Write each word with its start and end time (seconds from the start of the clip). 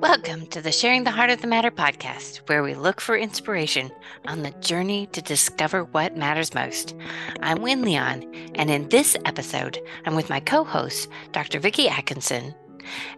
Welcome 0.00 0.46
to 0.48 0.62
the 0.62 0.70
Sharing 0.70 1.02
the 1.02 1.10
Heart 1.10 1.30
of 1.30 1.40
the 1.40 1.48
Matter 1.48 1.72
podcast, 1.72 2.48
where 2.48 2.62
we 2.62 2.74
look 2.74 3.00
for 3.00 3.16
inspiration 3.16 3.90
on 4.26 4.44
the 4.44 4.52
journey 4.60 5.08
to 5.08 5.20
discover 5.20 5.82
what 5.86 6.16
matters 6.16 6.54
most. 6.54 6.94
I'm 7.42 7.62
Wynne 7.62 7.82
Leon, 7.82 8.22
and 8.54 8.70
in 8.70 8.88
this 8.90 9.16
episode, 9.24 9.80
I'm 10.06 10.14
with 10.14 10.30
my 10.30 10.38
co 10.38 10.62
host, 10.62 11.08
Dr. 11.32 11.58
Vicki 11.58 11.88
Atkinson, 11.88 12.54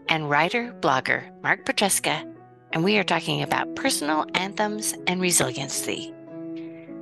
and 0.08 0.30
writer 0.30 0.74
blogger 0.80 1.30
Mark 1.42 1.66
Petruska, 1.66 2.26
and 2.72 2.82
we 2.82 2.96
are 2.96 3.04
talking 3.04 3.42
about 3.42 3.76
personal 3.76 4.24
anthems 4.32 4.94
and 5.06 5.20
resiliency. 5.20 6.14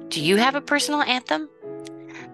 Do 0.08 0.20
you 0.20 0.38
have 0.38 0.56
a 0.56 0.60
personal 0.60 1.02
anthem? 1.02 1.48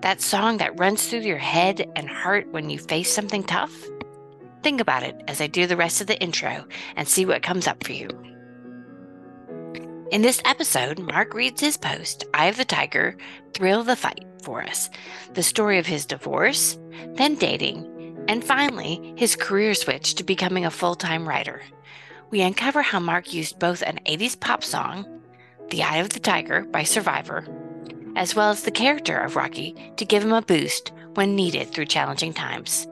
That 0.00 0.22
song 0.22 0.56
that 0.58 0.80
runs 0.80 1.06
through 1.06 1.20
your 1.20 1.36
head 1.36 1.90
and 1.94 2.08
heart 2.08 2.50
when 2.52 2.70
you 2.70 2.78
face 2.78 3.12
something 3.12 3.44
tough? 3.44 3.86
Think 4.64 4.80
about 4.80 5.02
it 5.02 5.22
as 5.28 5.42
I 5.42 5.46
do 5.46 5.66
the 5.66 5.76
rest 5.76 6.00
of 6.00 6.06
the 6.06 6.18
intro 6.22 6.64
and 6.96 7.06
see 7.06 7.26
what 7.26 7.42
comes 7.42 7.66
up 7.66 7.84
for 7.84 7.92
you. 7.92 8.08
In 10.10 10.22
this 10.22 10.40
episode, 10.46 10.98
Mark 10.98 11.34
reads 11.34 11.60
his 11.60 11.76
post, 11.76 12.24
Eye 12.32 12.46
of 12.46 12.56
the 12.56 12.64
Tiger, 12.64 13.14
Thrill 13.52 13.84
the 13.84 13.94
Fight, 13.94 14.24
for 14.42 14.62
us. 14.62 14.88
The 15.34 15.42
story 15.42 15.78
of 15.78 15.84
his 15.84 16.06
divorce, 16.06 16.78
then 17.12 17.34
dating, 17.34 18.24
and 18.26 18.42
finally, 18.42 19.12
his 19.18 19.36
career 19.36 19.74
switch 19.74 20.14
to 20.14 20.24
becoming 20.24 20.64
a 20.64 20.70
full 20.70 20.94
time 20.94 21.28
writer. 21.28 21.60
We 22.30 22.40
uncover 22.40 22.80
how 22.80 23.00
Mark 23.00 23.34
used 23.34 23.58
both 23.58 23.82
an 23.82 24.00
80s 24.06 24.40
pop 24.40 24.64
song, 24.64 25.20
The 25.68 25.82
Eye 25.82 25.98
of 25.98 26.08
the 26.08 26.20
Tiger 26.20 26.64
by 26.64 26.84
Survivor, 26.84 27.46
as 28.16 28.34
well 28.34 28.48
as 28.48 28.62
the 28.62 28.70
character 28.70 29.18
of 29.18 29.36
Rocky 29.36 29.92
to 29.98 30.06
give 30.06 30.24
him 30.24 30.32
a 30.32 30.40
boost 30.40 30.90
when 31.12 31.36
needed 31.36 31.70
through 31.70 31.84
challenging 31.84 32.32
times. 32.32 32.86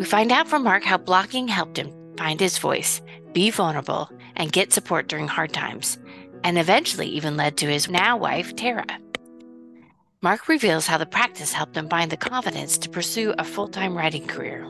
We 0.00 0.06
find 0.06 0.32
out 0.32 0.48
from 0.48 0.64
Mark 0.64 0.82
how 0.82 0.96
blogging 0.96 1.46
helped 1.46 1.76
him 1.76 1.92
find 2.16 2.40
his 2.40 2.56
voice, 2.56 3.02
be 3.34 3.50
vulnerable, 3.50 4.10
and 4.34 4.50
get 4.50 4.72
support 4.72 5.08
during 5.08 5.28
hard 5.28 5.52
times, 5.52 5.98
and 6.42 6.56
eventually 6.56 7.06
even 7.08 7.36
led 7.36 7.58
to 7.58 7.66
his 7.66 7.90
now 7.90 8.16
wife, 8.16 8.56
Tara. 8.56 8.86
Mark 10.22 10.48
reveals 10.48 10.86
how 10.86 10.96
the 10.96 11.04
practice 11.04 11.52
helped 11.52 11.76
him 11.76 11.86
find 11.90 12.10
the 12.10 12.16
confidence 12.16 12.78
to 12.78 12.88
pursue 12.88 13.34
a 13.36 13.44
full 13.44 13.68
time 13.68 13.94
writing 13.94 14.26
career. 14.26 14.66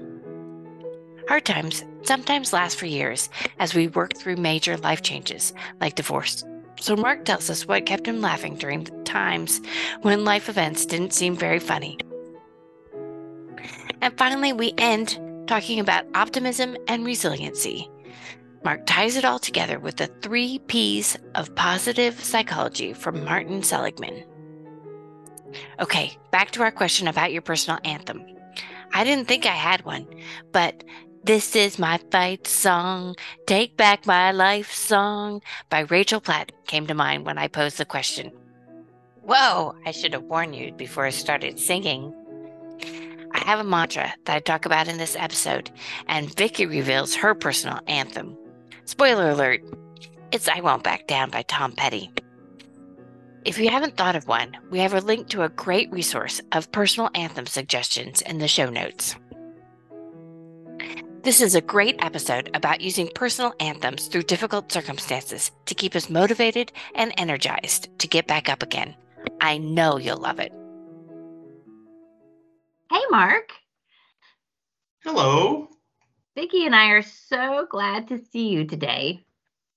Hard 1.29 1.45
times 1.45 1.85
sometimes 2.03 2.53
last 2.53 2.77
for 2.77 2.87
years 2.87 3.31
as 3.61 3.73
we 3.73 3.87
work 3.87 4.17
through 4.17 4.35
major 4.35 4.77
life 4.79 5.03
changes 5.03 5.55
like 5.81 5.95
divorce. 5.95 6.43
So, 6.81 6.97
Mark 6.97 7.25
tells 7.25 7.49
us 7.51 7.69
what 7.69 7.87
kept 7.87 8.09
him 8.09 8.21
laughing 8.21 8.57
during 8.57 8.87
times 9.05 9.61
when 10.03 10.25
life 10.25 10.49
events 10.49 10.87
didn't 10.87 11.15
seem 11.15 11.37
very 11.37 11.61
funny. 11.61 11.99
And 14.01 14.17
finally, 14.17 14.53
we 14.53 14.73
end 14.79 15.19
talking 15.47 15.81
about 15.81 16.07
optimism 16.15 16.77
and 16.89 17.05
resiliency. 17.05 17.91
Mark 18.63 18.85
ties 18.87 19.17
it 19.17 19.25
all 19.25 19.39
together 19.39 19.79
with 19.79 19.97
the 19.97 20.07
three 20.23 20.59
P's 20.67 21.17
of 21.35 21.55
positive 21.55 22.23
psychology 22.23 22.93
from 22.93 23.25
Martin 23.25 23.63
Seligman. 23.63 24.25
Okay, 25.81 26.17
back 26.31 26.51
to 26.53 26.63
our 26.63 26.71
question 26.71 27.09
about 27.09 27.33
your 27.33 27.43
personal 27.43 27.81
anthem. 27.85 28.25
I 28.93 29.05
didn't 29.05 29.29
think 29.29 29.47
I 29.47 29.55
had 29.55 29.85
one, 29.85 30.07
but 30.53 30.85
this 31.25 31.55
is 31.55 31.79
my 31.79 31.99
fight 32.11 32.47
song, 32.47 33.15
Take 33.47 33.77
Back 33.77 34.07
My 34.07 34.31
Life 34.31 34.73
song 34.73 35.43
by 35.69 35.81
Rachel 35.81 36.21
Platt 36.21 36.53
came 36.67 36.87
to 36.87 36.95
mind 36.95 37.27
when 37.27 37.39
I 37.39 37.49
posed 37.49 37.79
the 37.79 37.85
question. 37.85 38.33
Whoa, 39.23 39.75
I 39.85 39.91
should 39.91 40.15
have 40.15 40.25
warned 40.25 40.57
you 40.57 40.73
before 40.73 41.05
I 41.05 41.11
started 41.11 41.59
singing. 41.59 42.15
I 43.33 43.39
have 43.41 43.61
a 43.61 43.65
mantra 43.65 44.13
that 44.25 44.37
I 44.37 44.41
talk 44.41 44.67
about 44.67 44.89
in 44.89 44.99
this 44.99 45.17
episode, 45.17 45.71
and 46.09 46.35
Vicki 46.37 46.67
reveals 46.67 47.15
her 47.15 47.35
personal 47.35 47.81
anthem. 47.87 48.37
Spoiler 48.85 49.31
alert, 49.31 49.63
it's 50.33 50.49
I 50.49 50.61
Won't 50.61 50.85
Back 50.85 51.07
Down 51.07 51.31
by 51.31 51.43
Tom 51.43 51.73
Petty. 51.73 52.11
If 53.45 53.59
you 53.59 53.71
haven't 53.71 53.97
thought 53.97 54.17
of 54.17 54.29
one, 54.29 54.57
we 54.71 54.81
have 54.81 54.95
a 54.95 55.01
link 55.01 55.29
to 55.29 55.43
a 55.43 55.49
great 55.49 55.91
resource 55.91 56.41
of 56.53 56.71
personal 56.73 57.09
anthem 57.15 57.47
suggestions 57.47 58.21
in 58.23 58.39
the 58.39 58.49
show 58.49 58.69
notes. 58.69 59.17
This 61.23 61.41
is 61.41 61.55
a 61.55 61.61
great 61.61 61.97
episode 62.01 62.51
about 62.55 62.81
using 62.81 63.11
personal 63.15 63.55
anthems 63.61 64.07
through 64.07 64.23
difficult 64.23 64.73
circumstances 64.73 65.51
to 65.67 65.75
keep 65.75 65.95
us 65.95 66.11
motivated 66.11 66.73
and 66.95 67.13
energized 67.19 67.89
to 67.99 68.09
get 68.09 68.27
back 68.27 68.49
up 68.49 68.63
again. 68.63 68.95
I 69.41 69.59
know 69.59 69.99
you'll 69.99 70.17
love 70.17 70.41
it. 70.41 70.53
Hey, 72.91 73.03
Mark. 73.09 73.53
Hello. 75.05 75.69
Vicki 76.35 76.67
and 76.67 76.75
I 76.75 76.87
are 76.87 77.03
so 77.03 77.69
glad 77.71 78.09
to 78.09 78.19
see 78.19 78.49
you 78.49 78.65
today. 78.65 79.25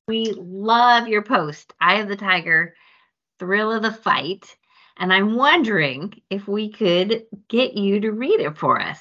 We 0.07 0.34
love 0.35 1.07
your 1.07 1.22
post, 1.22 1.73
Eye 1.79 2.00
of 2.00 2.07
the 2.07 2.16
Tiger, 2.16 2.75
Thrill 3.38 3.72
of 3.72 3.84
the 3.84 3.94
Fight. 3.94 4.57
And 4.97 5.13
I'm 5.13 5.35
wondering 5.35 6.23
if 6.31 6.47
we 6.47 6.72
could 6.72 7.28
get 7.50 7.75
you 7.75 8.00
to 8.00 8.12
read 8.12 8.40
it 8.40 8.57
for 8.57 8.81
us. 8.81 9.00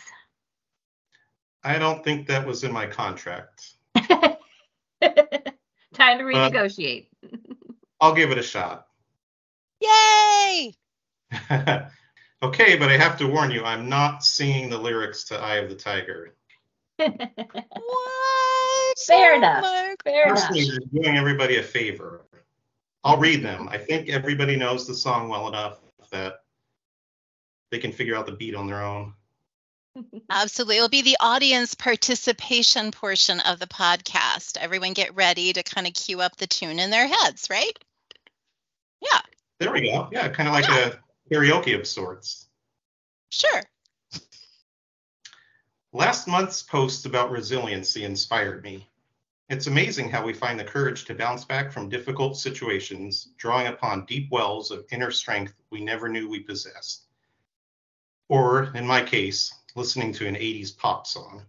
I 1.65 1.79
don't 1.79 2.05
think 2.05 2.27
that 2.27 2.47
was 2.47 2.65
in 2.65 2.73
my 2.73 2.87
contract. 2.87 3.77
Time 3.97 4.37
to 5.01 6.25
renegotiate. 6.25 7.07
Uh, 7.25 7.37
I'll 8.03 8.15
give 8.15 8.31
it 8.31 8.37
a 8.37 8.43
shot. 8.43 8.89
Yay! 9.81 10.75
Okay, 12.43 12.77
but 12.77 12.91
I 12.91 12.97
have 12.97 13.17
to 13.19 13.27
warn 13.27 13.53
you, 13.53 13.65
I'm 13.65 13.89
not 13.89 14.25
singing 14.25 14.69
the 14.69 14.79
lyrics 14.79 15.25
to 15.25 15.39
Eye 15.39 15.57
of 15.57 15.69
the 15.69 15.77
Tiger. 15.77 16.35
what? 16.97 17.13
Fair 19.07 19.37
enough. 19.37 19.65
Fair 20.05 20.27
Personally, 20.29 20.63
enough. 20.63 20.79
you're 20.93 21.03
doing 21.03 21.17
everybody 21.17 21.57
a 21.59 21.63
favor. 21.63 22.23
I'll 23.05 23.19
read 23.19 23.43
them. 23.45 23.69
I 23.69 23.79
think 23.79 24.09
everybody 24.09 24.57
knows 24.57 24.87
the 24.87 24.95
song 24.95 25.29
well 25.29 25.49
enough 25.49 25.79
that 26.11 26.41
they 27.71 27.79
can 27.79 27.93
figure 27.93 28.17
out 28.17 28.27
the 28.27 28.33
beat 28.33 28.55
on 28.55 28.67
their 28.67 28.83
own. 28.83 29.15
Absolutely. 30.31 30.77
It'll 30.77 30.89
be 30.89 31.03
the 31.03 31.17
audience 31.21 31.75
participation 31.75 32.91
portion 32.91 33.41
of 33.41 33.59
the 33.59 33.67
podcast. 33.67 34.57
Everyone 34.57 34.95
get 34.95 35.15
ready 35.15 35.53
to 35.53 35.63
kind 35.63 35.87
of 35.87 35.95
cue 35.95 36.21
up 36.21 36.37
the 36.37 36.47
tune 36.47 36.79
in 36.79 36.91
their 36.91 37.07
heads, 37.07 37.49
right? 37.51 37.73
Yeah. 39.01 39.21
There 39.59 39.73
we 39.73 39.91
go. 39.91 40.09
Yeah, 40.11 40.29
kind 40.29 40.49
of 40.49 40.55
like 40.55 40.69
yeah. 40.69 40.89
a 40.89 40.93
karaoke 41.33 41.79
of 41.79 41.87
sorts. 41.87 42.49
Sure. 43.31 43.63
Last 45.95 46.29
month's 46.29 46.63
post 46.63 47.07
about 47.07 47.31
resiliency 47.31 48.05
inspired 48.05 48.63
me. 48.63 48.89
It's 49.49 49.67
amazing 49.67 50.11
how 50.11 50.25
we 50.25 50.33
find 50.33 50.59
the 50.59 50.65
courage 50.65 51.05
to 51.07 51.15
bounce 51.15 51.45
back 51.45 51.73
from 51.73 51.89
difficult 51.89 52.37
situations, 52.37 53.29
drawing 53.39 53.67
upon 53.67 54.07
deep 54.07 54.31
wells 54.31 54.71
of 54.71 54.87
inner 54.91 55.11
strength 55.11 55.55
we 55.71 55.83
never 55.83 56.09
knew 56.09 56.29
we 56.29 56.41
possessed. 56.41 57.07
Or, 58.29 58.71
in 58.75 58.87
my 58.87 59.03
case, 59.03 59.53
listening 59.75 60.13
to 60.15 60.27
an 60.27 60.35
80s 60.35 60.77
pop 60.77 61.07
song. 61.07 61.43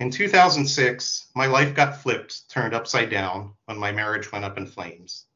In 0.00 0.10
2006, 0.10 1.28
my 1.34 1.46
life 1.46 1.74
got 1.74 2.02
flipped, 2.02 2.48
turned 2.50 2.74
upside 2.74 3.10
down 3.10 3.54
when 3.66 3.78
my 3.78 3.92
marriage 3.92 4.30
went 4.32 4.44
up 4.44 4.58
in 4.58 4.66
flames. 4.66 5.26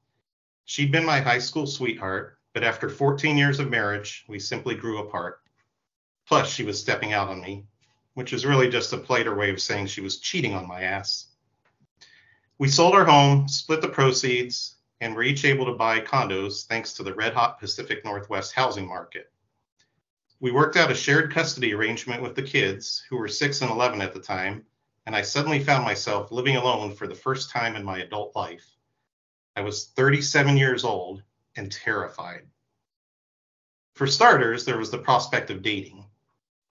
She'd 0.65 0.93
been 0.93 1.05
my 1.05 1.21
high 1.21 1.39
school 1.39 1.67
sweetheart, 1.67 2.39
but 2.57 2.65
after 2.65 2.89
14 2.89 3.37
years 3.37 3.59
of 3.59 3.69
marriage, 3.69 4.25
we 4.29 4.39
simply 4.39 4.75
grew 4.75 5.01
apart. 5.01 5.43
Plus, 6.27 6.49
she 6.49 6.65
was 6.65 6.81
stepping 6.81 7.13
out 7.13 7.29
on 7.29 7.43
me, 7.43 7.67
which 8.15 8.33
is 8.33 8.47
really 8.47 8.71
just 8.71 8.95
a 8.95 8.97
politer 8.97 9.37
way 9.37 9.51
of 9.51 9.61
saying 9.61 9.85
she 9.85 10.01
was 10.01 10.21
cheating 10.21 10.55
on 10.55 10.67
my 10.67 10.81
ass. 10.81 11.27
We 12.57 12.69
sold 12.69 12.95
our 12.95 13.05
home, 13.05 13.47
split 13.47 13.83
the 13.83 13.91
proceeds, 13.91 14.77
and 15.03 15.15
were 15.15 15.23
each 15.23 15.45
able 15.45 15.67
to 15.67 15.75
buy 15.75 16.01
condos 16.01 16.65
thanks 16.65 16.95
to 16.95 17.03
the 17.03 17.13
red 17.13 17.35
hot 17.35 17.61
Pacific 17.61 18.03
Northwest 18.07 18.55
housing 18.55 18.89
market. 18.89 19.31
We 20.41 20.51
worked 20.51 20.77
out 20.77 20.91
a 20.91 20.95
shared 20.95 21.35
custody 21.35 21.75
arrangement 21.75 22.23
with 22.23 22.37
the 22.37 22.43
kids, 22.43 23.05
who 23.11 23.19
were 23.19 23.29
6 23.29 23.61
and 23.61 23.71
11 23.71 24.01
at 24.01 24.15
the 24.15 24.21
time, 24.21 24.65
and 25.05 25.15
I 25.15 25.21
suddenly 25.21 25.63
found 25.63 25.85
myself 25.85 26.33
living 26.33 26.57
alone 26.57 26.95
for 26.95 27.07
the 27.07 27.15
first 27.15 27.51
time 27.51 27.77
in 27.77 27.85
my 27.85 27.99
adult 27.99 28.35
life. 28.35 28.67
I 29.57 29.61
was 29.61 29.89
37 29.89 30.57
years 30.57 30.85
old 30.85 31.23
and 31.57 31.73
terrified. 31.73 32.47
For 33.97 34.07
starters, 34.07 34.67
there 34.67 34.77
was 34.77 34.91
the 34.91 34.99
prospect 34.99 35.49
of 35.49 35.63
dating. 35.63 36.05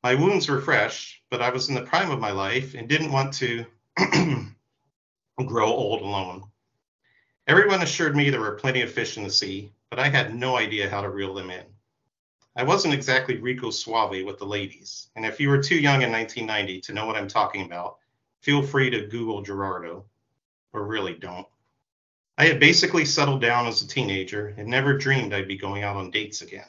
My 0.04 0.14
wounds 0.14 0.48
were 0.48 0.62
fresh, 0.62 1.24
but 1.32 1.42
I 1.42 1.50
was 1.50 1.70
in 1.70 1.74
the 1.74 1.82
prime 1.82 2.12
of 2.12 2.20
my 2.20 2.30
life 2.30 2.76
and 2.76 2.88
didn't 2.88 3.12
want 3.12 3.34
to 3.34 3.66
grow 5.44 5.66
old 5.66 6.04
alone. 6.04 6.44
Everyone 7.48 7.82
assured 7.82 8.16
me 8.16 8.30
there 8.30 8.42
were 8.42 8.52
plenty 8.52 8.84
of 8.84 8.92
fish 8.92 9.18
in 9.18 9.24
the 9.24 9.32
sea, 9.32 9.72
but 9.90 9.98
I 9.98 10.08
had 10.08 10.36
no 10.36 10.56
idea 10.56 10.88
how 10.88 11.02
to 11.02 11.10
reel 11.10 11.34
them 11.34 11.50
in. 11.50 11.66
I 12.56 12.62
wasn't 12.62 12.94
exactly 12.94 13.38
Rico 13.38 13.72
Suave 13.72 14.24
with 14.24 14.38
the 14.38 14.46
ladies, 14.46 15.08
and 15.16 15.26
if 15.26 15.40
you 15.40 15.50
were 15.50 15.64
too 15.64 15.78
young 15.80 16.04
in 16.04 16.12
1990 16.12 16.82
to 16.82 16.94
know 16.94 17.08
what 17.08 17.16
I'm 17.16 17.28
talking 17.28 17.66
about, 17.66 17.98
feel 18.42 18.62
free 18.62 18.92
to 18.92 19.08
Google 19.08 19.42
Gerardo, 19.42 20.06
or 20.74 20.86
really 20.86 21.16
don't. 21.16 21.48
I 22.38 22.46
had 22.46 22.60
basically 22.60 23.04
settled 23.04 23.42
down 23.42 23.66
as 23.66 23.82
a 23.82 23.88
teenager 23.88 24.54
and 24.60 24.68
never 24.68 24.96
dreamed 24.96 25.34
I'd 25.34 25.48
be 25.48 25.58
going 25.58 25.82
out 25.82 25.96
on 25.96 26.12
dates 26.12 26.44
again. 26.44 26.68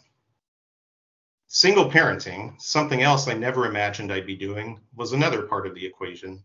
Single 1.48 1.88
parenting, 1.88 2.60
something 2.60 3.02
else 3.02 3.28
I 3.28 3.34
never 3.34 3.66
imagined 3.66 4.12
I'd 4.12 4.26
be 4.26 4.34
doing, 4.34 4.80
was 4.96 5.12
another 5.12 5.42
part 5.42 5.64
of 5.64 5.76
the 5.76 5.86
equation. 5.86 6.42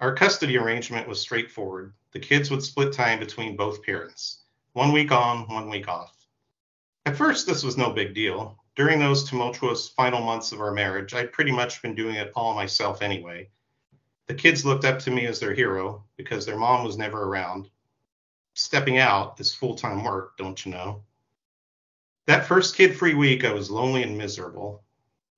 Our 0.00 0.14
custody 0.14 0.56
arrangement 0.56 1.06
was 1.06 1.20
straightforward. 1.20 1.92
The 2.12 2.20
kids 2.20 2.50
would 2.50 2.62
split 2.62 2.94
time 2.94 3.18
between 3.18 3.54
both 3.54 3.82
parents, 3.82 4.44
one 4.72 4.92
week 4.92 5.12
on, 5.12 5.46
one 5.52 5.68
week 5.68 5.88
off. 5.88 6.26
At 7.04 7.18
first, 7.18 7.46
this 7.46 7.62
was 7.62 7.76
no 7.76 7.90
big 7.90 8.14
deal. 8.14 8.58
During 8.76 8.98
those 8.98 9.28
tumultuous 9.28 9.90
final 9.90 10.22
months 10.22 10.52
of 10.52 10.60
our 10.62 10.72
marriage, 10.72 11.12
I'd 11.12 11.32
pretty 11.32 11.52
much 11.52 11.82
been 11.82 11.94
doing 11.94 12.14
it 12.14 12.32
all 12.34 12.54
myself 12.54 13.02
anyway. 13.02 13.50
The 14.26 14.34
kids 14.34 14.64
looked 14.64 14.86
up 14.86 15.00
to 15.00 15.10
me 15.10 15.26
as 15.26 15.38
their 15.38 15.54
hero 15.54 16.06
because 16.16 16.46
their 16.46 16.56
mom 16.56 16.82
was 16.82 16.96
never 16.96 17.24
around. 17.24 17.68
Stepping 18.54 18.96
out 18.96 19.38
is 19.38 19.54
full 19.54 19.74
time 19.74 20.02
work, 20.02 20.38
don't 20.38 20.64
you 20.64 20.72
know? 20.72 21.04
That 22.28 22.44
first 22.44 22.76
kid 22.76 22.94
free 22.94 23.14
week, 23.14 23.42
I 23.42 23.54
was 23.54 23.70
lonely 23.70 24.02
and 24.02 24.18
miserable. 24.18 24.84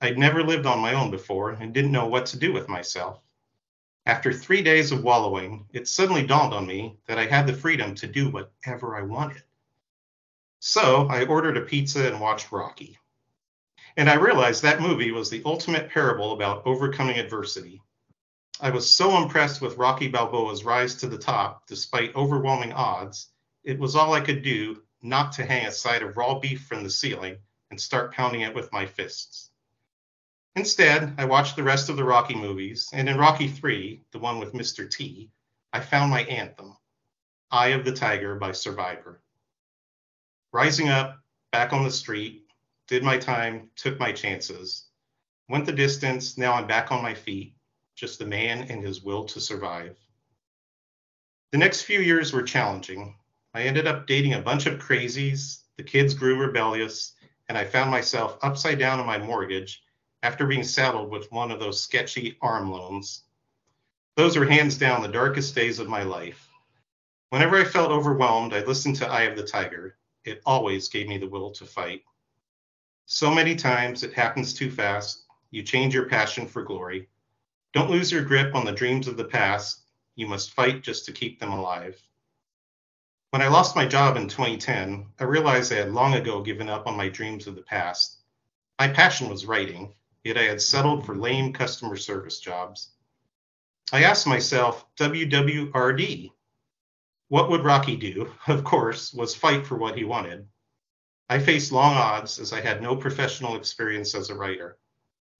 I'd 0.00 0.18
never 0.18 0.42
lived 0.42 0.66
on 0.66 0.80
my 0.80 0.94
own 0.94 1.12
before 1.12 1.50
and 1.50 1.72
didn't 1.72 1.92
know 1.92 2.06
what 2.06 2.26
to 2.26 2.36
do 2.36 2.52
with 2.52 2.68
myself. 2.68 3.22
After 4.06 4.32
three 4.32 4.60
days 4.60 4.90
of 4.90 5.04
wallowing, 5.04 5.68
it 5.72 5.86
suddenly 5.86 6.26
dawned 6.26 6.52
on 6.52 6.66
me 6.66 6.98
that 7.06 7.16
I 7.16 7.26
had 7.26 7.46
the 7.46 7.52
freedom 7.52 7.94
to 7.94 8.08
do 8.08 8.28
whatever 8.28 8.96
I 8.96 9.02
wanted. 9.02 9.44
So 10.58 11.06
I 11.06 11.24
ordered 11.26 11.56
a 11.56 11.60
pizza 11.60 12.08
and 12.08 12.20
watched 12.20 12.50
Rocky. 12.50 12.98
And 13.96 14.10
I 14.10 14.14
realized 14.14 14.64
that 14.64 14.80
movie 14.80 15.12
was 15.12 15.30
the 15.30 15.42
ultimate 15.46 15.90
parable 15.90 16.32
about 16.32 16.66
overcoming 16.66 17.20
adversity. 17.20 17.80
I 18.60 18.70
was 18.70 18.90
so 18.90 19.16
impressed 19.22 19.62
with 19.62 19.78
Rocky 19.78 20.08
Balboa's 20.08 20.64
rise 20.64 20.96
to 20.96 21.06
the 21.06 21.18
top 21.18 21.68
despite 21.68 22.16
overwhelming 22.16 22.72
odds, 22.72 23.28
it 23.62 23.78
was 23.78 23.94
all 23.94 24.12
I 24.12 24.22
could 24.22 24.42
do 24.42 24.82
not 25.02 25.32
to 25.32 25.46
hang 25.46 25.66
a 25.66 25.72
side 25.72 26.02
of 26.02 26.16
raw 26.16 26.38
beef 26.38 26.64
from 26.66 26.82
the 26.82 26.90
ceiling 26.90 27.38
and 27.70 27.80
start 27.80 28.12
pounding 28.12 28.42
it 28.42 28.54
with 28.54 28.72
my 28.72 28.86
fists. 28.86 29.50
Instead, 30.56 31.14
I 31.16 31.24
watched 31.24 31.56
the 31.56 31.62
rest 31.62 31.88
of 31.88 31.96
the 31.96 32.04
Rocky 32.04 32.34
movies, 32.34 32.88
and 32.92 33.08
in 33.08 33.16
Rocky 33.16 33.48
3, 33.48 34.02
the 34.10 34.18
one 34.18 34.38
with 34.38 34.52
Mr. 34.52 34.90
T, 34.90 35.30
I 35.72 35.80
found 35.80 36.10
my 36.10 36.22
anthem, 36.24 36.76
Eye 37.50 37.68
of 37.68 37.84
the 37.84 37.92
Tiger 37.92 38.34
by 38.34 38.52
Survivor. 38.52 39.22
Rising 40.52 40.88
up, 40.88 41.20
back 41.52 41.72
on 41.72 41.84
the 41.84 41.90
street, 41.90 42.46
did 42.88 43.04
my 43.04 43.16
time, 43.16 43.70
took 43.76 43.98
my 44.00 44.10
chances, 44.10 44.88
went 45.48 45.66
the 45.66 45.72
distance, 45.72 46.36
now 46.36 46.54
I'm 46.54 46.66
back 46.66 46.90
on 46.90 47.02
my 47.02 47.14
feet, 47.14 47.54
just 47.94 48.20
a 48.20 48.26
man 48.26 48.70
and 48.70 48.82
his 48.82 49.02
will 49.02 49.24
to 49.26 49.40
survive. 49.40 49.96
The 51.52 51.58
next 51.58 51.82
few 51.82 52.00
years 52.00 52.32
were 52.32 52.42
challenging. 52.42 53.16
I 53.52 53.62
ended 53.62 53.86
up 53.88 54.06
dating 54.06 54.34
a 54.34 54.42
bunch 54.42 54.66
of 54.66 54.78
crazies, 54.78 55.64
the 55.76 55.82
kids 55.82 56.14
grew 56.14 56.38
rebellious, 56.38 57.14
and 57.48 57.58
I 57.58 57.64
found 57.64 57.90
myself 57.90 58.38
upside 58.42 58.78
down 58.78 59.00
on 59.00 59.06
my 59.06 59.18
mortgage 59.18 59.82
after 60.22 60.46
being 60.46 60.62
saddled 60.62 61.10
with 61.10 61.32
one 61.32 61.50
of 61.50 61.58
those 61.58 61.82
sketchy 61.82 62.38
ARM 62.42 62.70
loans. 62.70 63.24
Those 64.16 64.36
were 64.36 64.46
hands 64.46 64.78
down 64.78 65.02
the 65.02 65.08
darkest 65.08 65.54
days 65.54 65.78
of 65.80 65.88
my 65.88 66.04
life. 66.04 66.48
Whenever 67.30 67.56
I 67.56 67.64
felt 67.64 67.90
overwhelmed, 67.90 68.54
I 68.54 68.62
listened 68.62 68.96
to 68.96 69.08
Eye 69.08 69.22
of 69.22 69.36
the 69.36 69.46
Tiger. 69.46 69.96
It 70.24 70.42
always 70.46 70.88
gave 70.88 71.08
me 71.08 71.18
the 71.18 71.28
will 71.28 71.50
to 71.52 71.64
fight. 71.64 72.02
So 73.06 73.34
many 73.34 73.56
times 73.56 74.04
it 74.04 74.12
happens 74.12 74.54
too 74.54 74.70
fast. 74.70 75.24
You 75.50 75.64
change 75.64 75.92
your 75.92 76.08
passion 76.08 76.46
for 76.46 76.62
glory. 76.62 77.08
Don't 77.72 77.90
lose 77.90 78.12
your 78.12 78.22
grip 78.22 78.54
on 78.54 78.64
the 78.64 78.72
dreams 78.72 79.08
of 79.08 79.16
the 79.16 79.24
past. 79.24 79.82
You 80.14 80.28
must 80.28 80.52
fight 80.52 80.82
just 80.82 81.04
to 81.06 81.12
keep 81.12 81.40
them 81.40 81.52
alive. 81.52 82.00
When 83.30 83.42
I 83.42 83.46
lost 83.46 83.76
my 83.76 83.86
job 83.86 84.16
in 84.16 84.26
2010, 84.26 85.06
I 85.20 85.22
realized 85.22 85.72
I 85.72 85.76
had 85.76 85.92
long 85.92 86.14
ago 86.14 86.42
given 86.42 86.68
up 86.68 86.88
on 86.88 86.96
my 86.96 87.08
dreams 87.08 87.46
of 87.46 87.54
the 87.54 87.62
past. 87.62 88.18
My 88.76 88.88
passion 88.88 89.28
was 89.28 89.46
writing, 89.46 89.94
yet 90.24 90.36
I 90.36 90.42
had 90.42 90.60
settled 90.60 91.06
for 91.06 91.14
lame 91.14 91.52
customer 91.52 91.96
service 91.96 92.40
jobs. 92.40 92.90
I 93.92 94.02
asked 94.02 94.26
myself, 94.26 94.84
WWRD, 94.96 96.32
what 97.28 97.48
would 97.50 97.62
Rocky 97.62 97.94
do? 97.94 98.32
Of 98.48 98.64
course, 98.64 99.14
was 99.14 99.36
fight 99.36 99.64
for 99.64 99.76
what 99.76 99.96
he 99.96 100.02
wanted. 100.02 100.48
I 101.28 101.38
faced 101.38 101.70
long 101.70 101.94
odds 101.94 102.40
as 102.40 102.52
I 102.52 102.60
had 102.60 102.82
no 102.82 102.96
professional 102.96 103.54
experience 103.54 104.16
as 104.16 104.30
a 104.30 104.34
writer, 104.34 104.76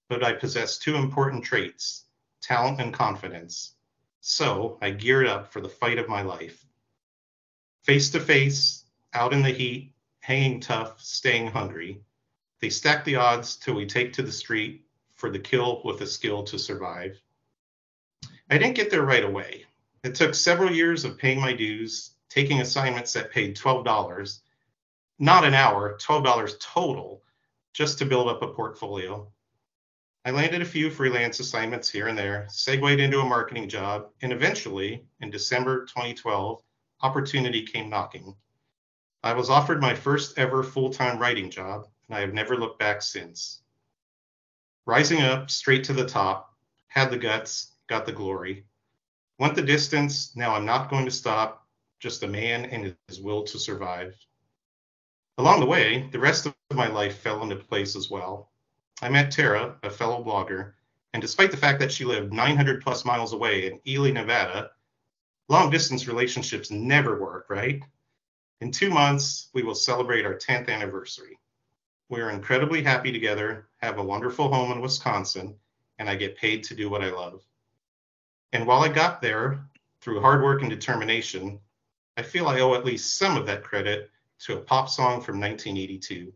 but 0.07 0.23
I 0.23 0.31
possessed 0.31 0.81
two 0.81 0.95
important 0.95 1.43
traits 1.43 2.05
talent 2.41 2.79
and 2.79 2.93
confidence. 2.93 3.75
So 4.21 4.77
I 4.81 4.91
geared 4.91 5.27
up 5.27 5.51
for 5.51 5.59
the 5.59 5.67
fight 5.67 5.99
of 5.99 6.07
my 6.07 6.21
life. 6.21 6.60
Face 7.83 8.11
to 8.11 8.19
face, 8.19 8.85
out 9.13 9.33
in 9.33 9.41
the 9.41 9.49
heat, 9.49 9.93
hanging 10.19 10.59
tough, 10.59 11.01
staying 11.01 11.47
hungry, 11.47 12.01
they 12.59 12.69
stack 12.69 13.03
the 13.03 13.15
odds 13.15 13.55
till 13.55 13.73
we 13.73 13.87
take 13.87 14.13
to 14.13 14.21
the 14.21 14.31
street 14.31 14.85
for 15.15 15.31
the 15.31 15.39
kill 15.39 15.81
with 15.83 15.99
a 16.01 16.05
skill 16.05 16.43
to 16.43 16.59
survive. 16.59 17.19
I 18.51 18.59
didn't 18.59 18.75
get 18.75 18.91
there 18.91 19.01
right 19.01 19.23
away. 19.23 19.65
It 20.03 20.13
took 20.13 20.35
several 20.35 20.71
years 20.71 21.05
of 21.05 21.17
paying 21.17 21.41
my 21.41 21.53
dues, 21.53 22.11
taking 22.29 22.61
assignments 22.61 23.13
that 23.13 23.31
paid 23.31 23.57
$12, 23.57 24.39
not 25.17 25.43
an 25.43 25.55
hour, 25.55 25.97
$12 25.97 26.59
total, 26.59 27.23
just 27.73 27.97
to 27.97 28.05
build 28.05 28.27
up 28.27 28.43
a 28.43 28.47
portfolio. 28.47 29.27
I 30.23 30.29
landed 30.29 30.61
a 30.61 30.65
few 30.65 30.91
freelance 30.91 31.39
assignments 31.39 31.89
here 31.89 32.07
and 32.07 32.17
there, 32.17 32.45
segued 32.47 32.99
into 32.99 33.21
a 33.21 33.25
marketing 33.25 33.69
job, 33.69 34.09
and 34.21 34.31
eventually, 34.31 35.03
in 35.19 35.31
December 35.31 35.85
2012, 35.85 36.61
opportunity 37.01 37.63
came 37.63 37.89
knocking. 37.89 38.35
I 39.23 39.33
was 39.33 39.49
offered 39.49 39.81
my 39.81 39.93
first 39.93 40.37
ever 40.37 40.63
full 40.63 40.91
time 40.91 41.19
writing 41.19 41.49
job, 41.49 41.87
and 42.07 42.17
I 42.17 42.21
have 42.21 42.33
never 42.33 42.57
looked 42.57 42.79
back 42.79 43.01
since. 43.01 43.61
Rising 44.85 45.21
up 45.21 45.51
straight 45.51 45.83
to 45.85 45.93
the 45.93 46.05
top, 46.05 46.55
had 46.87 47.11
the 47.11 47.17
guts, 47.17 47.75
got 47.87 48.05
the 48.05 48.11
glory. 48.11 48.65
Went 49.37 49.55
the 49.55 49.61
distance, 49.61 50.35
now 50.35 50.55
I'm 50.55 50.65
not 50.65 50.89
going 50.89 51.05
to 51.05 51.11
stop, 51.11 51.67
just 51.99 52.23
a 52.23 52.27
man 52.27 52.65
and 52.65 52.95
his 53.07 53.21
will 53.21 53.43
to 53.43 53.59
survive. 53.59 54.15
Along 55.37 55.59
the 55.59 55.65
way, 55.65 56.09
the 56.11 56.19
rest 56.19 56.45
of 56.45 56.55
my 56.73 56.87
life 56.87 57.19
fell 57.19 57.43
into 57.43 57.55
place 57.55 57.95
as 57.95 58.09
well. 58.09 58.51
I 59.01 59.09
met 59.09 59.31
Tara, 59.31 59.77
a 59.83 59.89
fellow 59.89 60.23
blogger, 60.23 60.73
and 61.13 61.21
despite 61.21 61.51
the 61.51 61.57
fact 61.57 61.79
that 61.79 61.91
she 61.91 62.05
lived 62.05 62.33
900 62.33 62.81
plus 62.81 63.05
miles 63.05 63.33
away 63.33 63.67
in 63.67 63.79
Ely, 63.87 64.11
Nevada, 64.11 64.71
long 65.51 65.69
distance 65.69 66.07
relationships 66.07 66.71
never 66.71 67.19
work, 67.19 67.47
right? 67.49 67.83
In 68.61 68.71
two 68.71 68.89
months, 68.89 69.49
we 69.53 69.63
will 69.63 69.75
celebrate 69.75 70.25
our 70.25 70.35
10th 70.35 70.69
anniversary. 70.69 71.37
We 72.07 72.21
are 72.21 72.29
incredibly 72.29 72.81
happy 72.81 73.11
together, 73.11 73.67
have 73.81 73.97
a 73.97 74.03
wonderful 74.03 74.47
home 74.47 74.71
in 74.71 74.79
Wisconsin, 74.79 75.55
and 75.99 76.09
I 76.09 76.15
get 76.15 76.37
paid 76.37 76.63
to 76.63 76.75
do 76.75 76.89
what 76.89 77.03
I 77.03 77.11
love. 77.11 77.41
And 78.53 78.65
while 78.65 78.81
I 78.81 78.87
got 78.87 79.21
there 79.21 79.65
through 79.99 80.21
hard 80.21 80.41
work 80.41 80.61
and 80.61 80.69
determination, 80.69 81.59
I 82.15 82.21
feel 82.21 82.47
I 82.47 82.61
owe 82.61 82.73
at 82.73 82.85
least 82.85 83.17
some 83.17 83.35
of 83.35 83.45
that 83.47 83.63
credit 83.63 84.09
to 84.45 84.57
a 84.57 84.61
pop 84.61 84.89
song 84.89 85.21
from 85.21 85.39
1982. 85.39 86.31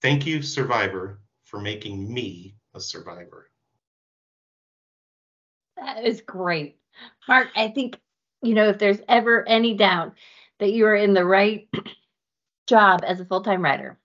Thank 0.00 0.26
you, 0.26 0.40
Survivor, 0.40 1.20
for 1.44 1.60
making 1.60 2.12
me 2.12 2.54
a 2.74 2.80
survivor. 2.80 3.50
That 5.76 6.04
is 6.04 6.22
great. 6.22 6.78
Mark, 7.28 7.48
I 7.56 7.68
think, 7.68 7.98
you 8.42 8.54
know, 8.54 8.68
if 8.68 8.78
there's 8.78 9.00
ever 9.08 9.48
any 9.48 9.74
doubt 9.74 10.14
that 10.58 10.72
you 10.72 10.86
are 10.86 10.96
in 10.96 11.14
the 11.14 11.24
right 11.24 11.68
job 12.66 13.02
as 13.06 13.20
a 13.20 13.24
full 13.24 13.42
time 13.42 13.62
writer, 13.62 13.98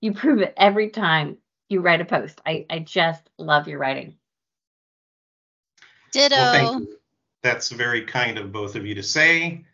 you 0.00 0.12
prove 0.12 0.40
it 0.40 0.54
every 0.56 0.90
time 0.90 1.36
you 1.68 1.80
write 1.80 2.00
a 2.00 2.04
post. 2.04 2.40
I, 2.44 2.66
I 2.68 2.80
just 2.80 3.28
love 3.38 3.68
your 3.68 3.78
writing. 3.78 4.16
Ditto. 6.12 6.36
Well, 6.36 6.86
That's 7.42 7.70
very 7.70 8.04
kind 8.04 8.38
of 8.38 8.52
both 8.52 8.76
of 8.76 8.86
you 8.86 8.94
to 8.94 9.02
say. 9.02 9.64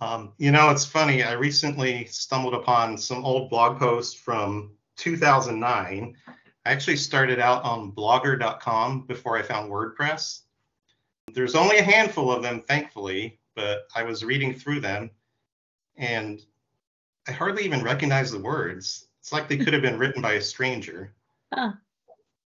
Um, 0.00 0.32
you 0.38 0.52
know, 0.52 0.70
it's 0.70 0.84
funny. 0.84 1.22
I 1.22 1.32
recently 1.32 2.04
stumbled 2.06 2.54
upon 2.54 2.96
some 2.96 3.24
old 3.24 3.50
blog 3.50 3.78
posts 3.78 4.14
from 4.14 4.72
2009. 4.96 6.14
I 6.26 6.70
actually 6.70 6.96
started 6.96 7.40
out 7.40 7.64
on 7.64 7.92
blogger.com 7.92 9.06
before 9.06 9.36
I 9.38 9.42
found 9.42 9.70
WordPress. 9.70 10.42
There's 11.32 11.54
only 11.54 11.78
a 11.78 11.82
handful 11.82 12.30
of 12.30 12.42
them, 12.42 12.62
thankfully, 12.68 13.40
but 13.58 13.88
I 13.94 14.04
was 14.04 14.24
reading 14.24 14.54
through 14.54 14.80
them 14.80 15.10
and 15.96 16.40
I 17.26 17.32
hardly 17.32 17.64
even 17.64 17.82
recognized 17.82 18.32
the 18.32 18.38
words. 18.40 19.08
It's 19.20 19.32
like 19.32 19.48
they 19.48 19.56
could 19.58 19.72
have 19.72 19.82
been 19.82 19.98
written 19.98 20.22
by 20.22 20.34
a 20.34 20.40
stranger. 20.40 21.12
Huh. 21.54 21.72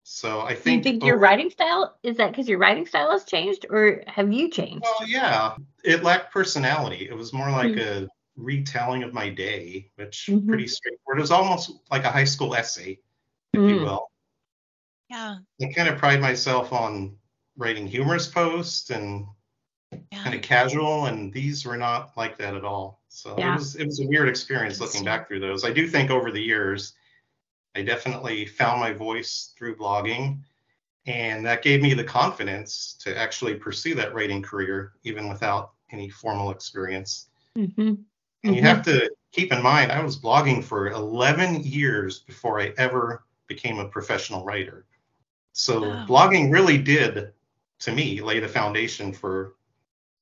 So 0.02 0.40
I 0.40 0.48
Do 0.50 0.54
you 0.54 0.60
think. 0.60 0.82
think 0.84 1.04
your 1.04 1.14
over- 1.16 1.22
writing 1.22 1.48
style 1.50 1.96
is 2.02 2.18
that 2.18 2.30
because 2.32 2.48
your 2.50 2.58
writing 2.58 2.84
style 2.86 3.10
has 3.12 3.24
changed 3.24 3.64
or 3.70 4.02
have 4.06 4.30
you 4.32 4.50
changed? 4.50 4.82
Well, 4.82 5.08
yeah, 5.08 5.56
it 5.84 6.02
lacked 6.04 6.32
personality. 6.32 7.08
It 7.08 7.14
was 7.16 7.32
more 7.32 7.50
like 7.50 7.72
Mm. 7.72 8.04
a 8.04 8.08
retelling 8.36 9.02
of 9.02 9.14
my 9.14 9.30
day, 9.30 9.90
which 9.96 10.28
Mhm. 10.30 10.46
pretty 10.48 10.66
straightforward. 10.66 11.18
It 11.18 11.22
was 11.22 11.30
almost 11.30 11.72
like 11.90 12.04
a 12.04 12.10
high 12.10 12.24
school 12.24 12.54
essay, 12.54 12.98
if 13.54 13.60
you 13.60 13.76
Mm. 13.78 13.84
will. 13.84 14.10
Yeah. 15.08 15.38
I 15.62 15.72
kind 15.72 15.88
of 15.88 15.96
pride 15.98 16.20
myself 16.20 16.72
on 16.74 17.16
writing 17.56 17.86
humorous 17.86 18.28
posts 18.28 18.90
and 18.90 19.26
Yeah. 19.92 20.22
kind 20.22 20.34
of 20.36 20.42
casual, 20.42 21.06
and 21.06 21.32
these 21.32 21.64
were 21.64 21.76
not 21.76 22.16
like 22.16 22.38
that 22.38 22.54
at 22.54 22.64
all. 22.64 23.00
So 23.08 23.36
Yeah. 23.38 23.54
it 23.54 23.58
was 23.58 23.76
it 23.76 23.86
was 23.86 24.00
a 24.00 24.06
weird 24.06 24.28
experience 24.28 24.80
looking 24.80 25.04
back 25.04 25.26
through 25.26 25.40
those. 25.40 25.64
I 25.64 25.72
do 25.72 25.88
think 25.88 26.10
over 26.10 26.30
the 26.30 26.40
years, 26.42 26.94
I 27.74 27.82
definitely 27.82 28.46
found 28.46 28.80
my 28.80 28.92
voice 28.92 29.52
through 29.56 29.76
blogging, 29.76 30.40
And 31.06 31.44
that 31.46 31.62
gave 31.62 31.80
me 31.80 31.94
the 31.94 32.04
confidence 32.04 32.94
to 33.00 33.16
actually 33.16 33.54
pursue 33.54 33.94
that 33.94 34.14
writing 34.14 34.42
career, 34.42 34.92
even 35.02 35.28
without 35.28 35.72
any 35.90 36.10
formal 36.10 36.50
experience. 36.50 37.30
Mm-hmm. 37.56 37.94
And 38.44 38.56
you 38.56 38.62
have 38.62 38.82
to 38.84 39.10
keep 39.32 39.50
in 39.52 39.62
mind, 39.62 39.90
I 39.92 40.02
was 40.02 40.18
blogging 40.18 40.62
for 40.62 40.90
11 40.90 41.62
years 41.64 42.20
before 42.20 42.60
I 42.60 42.72
ever 42.76 43.24
became 43.48 43.78
a 43.78 43.88
professional 43.88 44.44
writer. 44.44 44.86
So 45.52 45.88
Wow. 45.88 46.06
blogging 46.06 46.52
really 46.52 46.78
did, 46.78 47.32
to 47.80 47.92
me, 47.92 48.20
lay 48.20 48.38
the 48.38 48.48
foundation 48.48 49.12
for 49.12 49.54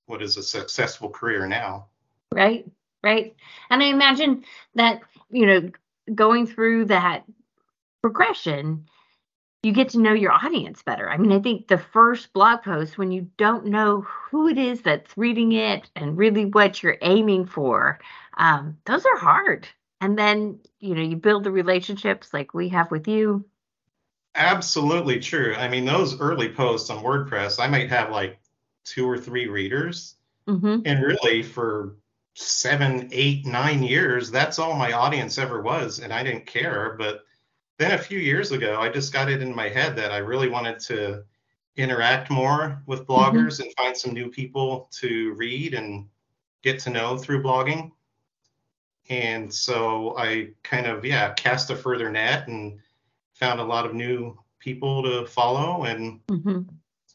what 0.08 0.22
is 0.22 0.36
a 0.36 0.42
successful 0.42 1.08
career 1.08 1.46
now. 1.46 1.86
right 2.32 2.66
right 3.02 3.36
and 3.70 3.82
i 3.82 3.86
imagine 3.86 4.44
that 4.74 5.00
you 5.30 5.46
know 5.46 5.70
going 6.14 6.46
through 6.46 6.84
that 6.86 7.24
progression 8.02 8.86
you 9.62 9.72
get 9.72 9.90
to 9.90 10.00
know 10.00 10.12
your 10.12 10.32
audience 10.32 10.82
better 10.82 11.08
i 11.08 11.16
mean 11.16 11.32
i 11.32 11.38
think 11.38 11.68
the 11.68 11.78
first 11.78 12.32
blog 12.32 12.62
post 12.62 12.98
when 12.98 13.12
you 13.12 13.28
don't 13.36 13.66
know 13.66 14.00
who 14.00 14.48
it 14.48 14.58
is 14.58 14.82
that's 14.82 15.16
reading 15.16 15.52
it 15.52 15.88
and 15.94 16.16
really 16.16 16.44
what 16.46 16.82
you're 16.82 16.98
aiming 17.02 17.46
for 17.46 18.00
um, 18.36 18.78
those 18.86 19.04
are 19.04 19.18
hard 19.18 19.68
and 20.00 20.18
then 20.18 20.58
you 20.80 20.94
know 20.94 21.02
you 21.02 21.16
build 21.16 21.44
the 21.44 21.50
relationships 21.50 22.32
like 22.32 22.54
we 22.54 22.68
have 22.68 22.90
with 22.90 23.06
you 23.06 23.44
Absolutely 24.38 25.18
true. 25.18 25.54
I 25.56 25.68
mean, 25.68 25.84
those 25.84 26.20
early 26.20 26.48
posts 26.48 26.90
on 26.90 27.02
WordPress, 27.02 27.58
I 27.58 27.66
might 27.66 27.90
have 27.90 28.10
like 28.10 28.38
two 28.88 29.08
or 29.08 29.18
three 29.18 29.46
readers. 29.48 30.16
mm-hmm. 30.46 30.80
And 30.84 31.02
really, 31.02 31.42
for 31.42 31.96
seven, 32.34 33.08
eight, 33.12 33.44
nine 33.44 33.82
years, 33.82 34.30
that's 34.30 34.58
all 34.58 34.74
my 34.74 34.92
audience 34.92 35.38
ever 35.38 35.60
was. 35.60 35.98
And 35.98 36.12
I 36.12 36.22
didn't 36.22 36.46
care. 36.46 36.94
But 36.98 37.24
then 37.78 37.92
a 37.92 37.98
few 37.98 38.18
years 38.18 38.52
ago, 38.52 38.80
I 38.80 38.88
just 38.88 39.12
got 39.12 39.30
it 39.30 39.42
in 39.42 39.54
my 39.54 39.68
head 39.68 39.96
that 39.96 40.12
I 40.12 40.18
really 40.18 40.48
wanted 40.48 40.78
to 40.80 41.24
interact 41.76 42.30
more 42.30 42.82
with 42.86 43.06
bloggers 43.06 43.60
and 43.60 43.72
find 43.76 43.96
some 43.96 44.12
new 44.12 44.30
people 44.30 44.88
to 44.92 45.32
read 45.34 45.74
and 45.74 46.08
get 46.62 46.80
to 46.80 46.90
know 46.90 47.16
through 47.16 47.42
blogging. 47.42 47.92
And 49.08 49.52
so 49.52 50.16
I 50.18 50.50
kind 50.62 50.86
of, 50.86 51.04
yeah, 51.04 51.32
cast 51.34 51.70
a 51.70 51.76
further 51.76 52.10
net 52.10 52.48
and 52.48 52.78
found 53.34 53.60
a 53.60 53.64
lot 53.64 53.86
of 53.86 53.94
new 53.94 54.38
people 54.58 55.02
to 55.04 55.26
follow. 55.26 55.84
And 55.84 56.20
Mm-hmm. 56.26 56.62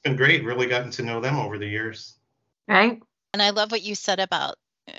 It's 0.04 0.10
been 0.10 0.18
great, 0.18 0.44
really 0.44 0.68
gotten 0.68 0.92
to 0.92 1.04
know 1.04 1.22
them 1.22 1.38
over 1.38 1.58
the 1.58 1.68
years. 1.68 2.18
right 2.68 3.02
And 3.34 3.42
I 3.42 3.52
love 3.52 3.72
what 3.72 3.82
you 3.82 3.96
said 3.96 4.20
about, 4.20 4.58
uh, 4.88 4.94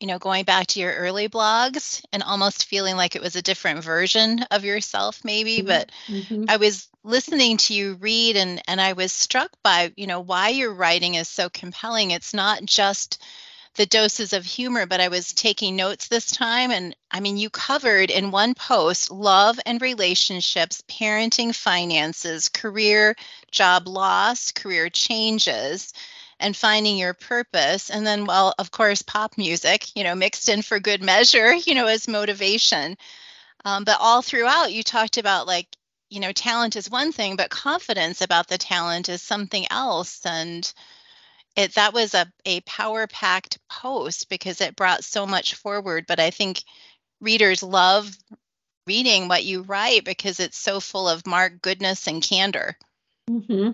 you 0.00 0.06
know, 0.06 0.18
going 0.18 0.44
back 0.44 0.68
to 0.68 0.80
your 0.80 0.94
early 0.94 1.28
blogs 1.28 2.04
and 2.12 2.22
almost 2.22 2.66
feeling 2.66 2.96
like 2.96 3.16
it 3.16 3.22
was 3.22 3.36
a 3.36 3.42
different 3.42 3.84
version 3.84 4.40
of 4.50 4.64
yourself, 4.64 5.24
maybe. 5.24 5.62
Mhm. 5.62 5.66
But 5.66 5.92
mm-hmm. 6.08 6.44
I 6.48 6.56
was 6.56 6.88
listening 7.04 7.58
to 7.58 7.74
you 7.74 7.94
read 7.94 8.36
and 8.36 8.62
and 8.68 8.80
I 8.80 8.94
was 8.94 9.12
struck 9.12 9.50
by, 9.62 9.92
you 9.96 10.06
know, 10.06 10.20
why 10.20 10.50
your 10.50 10.72
writing 10.74 11.14
is 11.14 11.28
so 11.28 11.48
compelling. 11.50 12.10
It's 12.12 12.34
not 12.34 12.64
just 12.64 13.22
the 13.76 13.86
doses 13.86 14.32
of 14.32 14.44
humor, 14.44 14.86
but 14.86 15.00
I 15.00 15.08
was 15.08 15.32
taking 15.32 15.76
notes 15.76 16.08
this 16.08 16.30
time. 16.30 16.70
And 16.70 16.96
I 17.10 17.20
mean 17.20 17.36
you 17.36 17.50
covered 17.50 18.10
in 18.10 18.30
one 18.30 18.54
post 18.54 19.10
love 19.10 19.58
and 19.66 19.80
relationships, 19.80 20.82
parenting, 20.88 21.54
finances, 21.54 22.48
career, 22.48 23.16
job 23.50 23.88
loss, 23.88 24.52
career 24.52 24.90
changes 24.90 25.92
and 26.38 26.56
finding 26.56 26.98
your 26.98 27.14
purpose. 27.14 27.90
And 27.90 28.06
then 28.06 28.24
well 28.24 28.54
of 28.58 28.70
course 28.70 29.02
pop 29.02 29.38
music 29.38 29.94
you 29.96 30.04
know 30.04 30.14
mixed 30.14 30.48
in 30.48 30.62
for 30.62 30.80
good 30.80 31.02
measure 31.02 31.54
you 31.66 31.74
know 31.74 31.86
as 31.86 32.08
motivation. 32.08 32.96
Um, 33.64 33.84
but 33.84 33.98
all 34.00 34.22
throughout 34.22 34.72
you 34.72 34.82
talked 34.82 35.18
about 35.18 35.46
like 35.46 35.68
you 36.10 36.20
know 36.20 36.32
talent 36.32 36.76
is 36.76 36.90
one 36.90 37.12
thing 37.12 37.36
but 37.36 37.50
confidence 37.50 38.20
about 38.20 38.48
the 38.48 38.58
talent 38.58 39.08
is 39.08 39.22
something 39.22 39.66
else. 39.70 40.20
And 40.24 40.72
it 41.56 41.74
that 41.74 41.92
was 41.94 42.14
a, 42.14 42.30
a 42.44 42.60
power 42.62 43.06
packed 43.06 43.58
post 43.70 44.28
because 44.28 44.60
it 44.60 44.76
brought 44.76 45.04
so 45.04 45.26
much 45.26 45.54
forward 45.54 46.04
but 46.06 46.20
i 46.20 46.30
think 46.30 46.62
readers 47.20 47.62
love 47.62 48.10
reading 48.86 49.26
what 49.28 49.44
you 49.44 49.62
write 49.62 50.04
because 50.04 50.38
it's 50.38 50.58
so 50.58 50.80
full 50.80 51.08
of 51.08 51.26
mark 51.26 51.60
goodness 51.62 52.06
and 52.06 52.22
candor 52.22 52.76
Mm-hmm. 53.30 53.70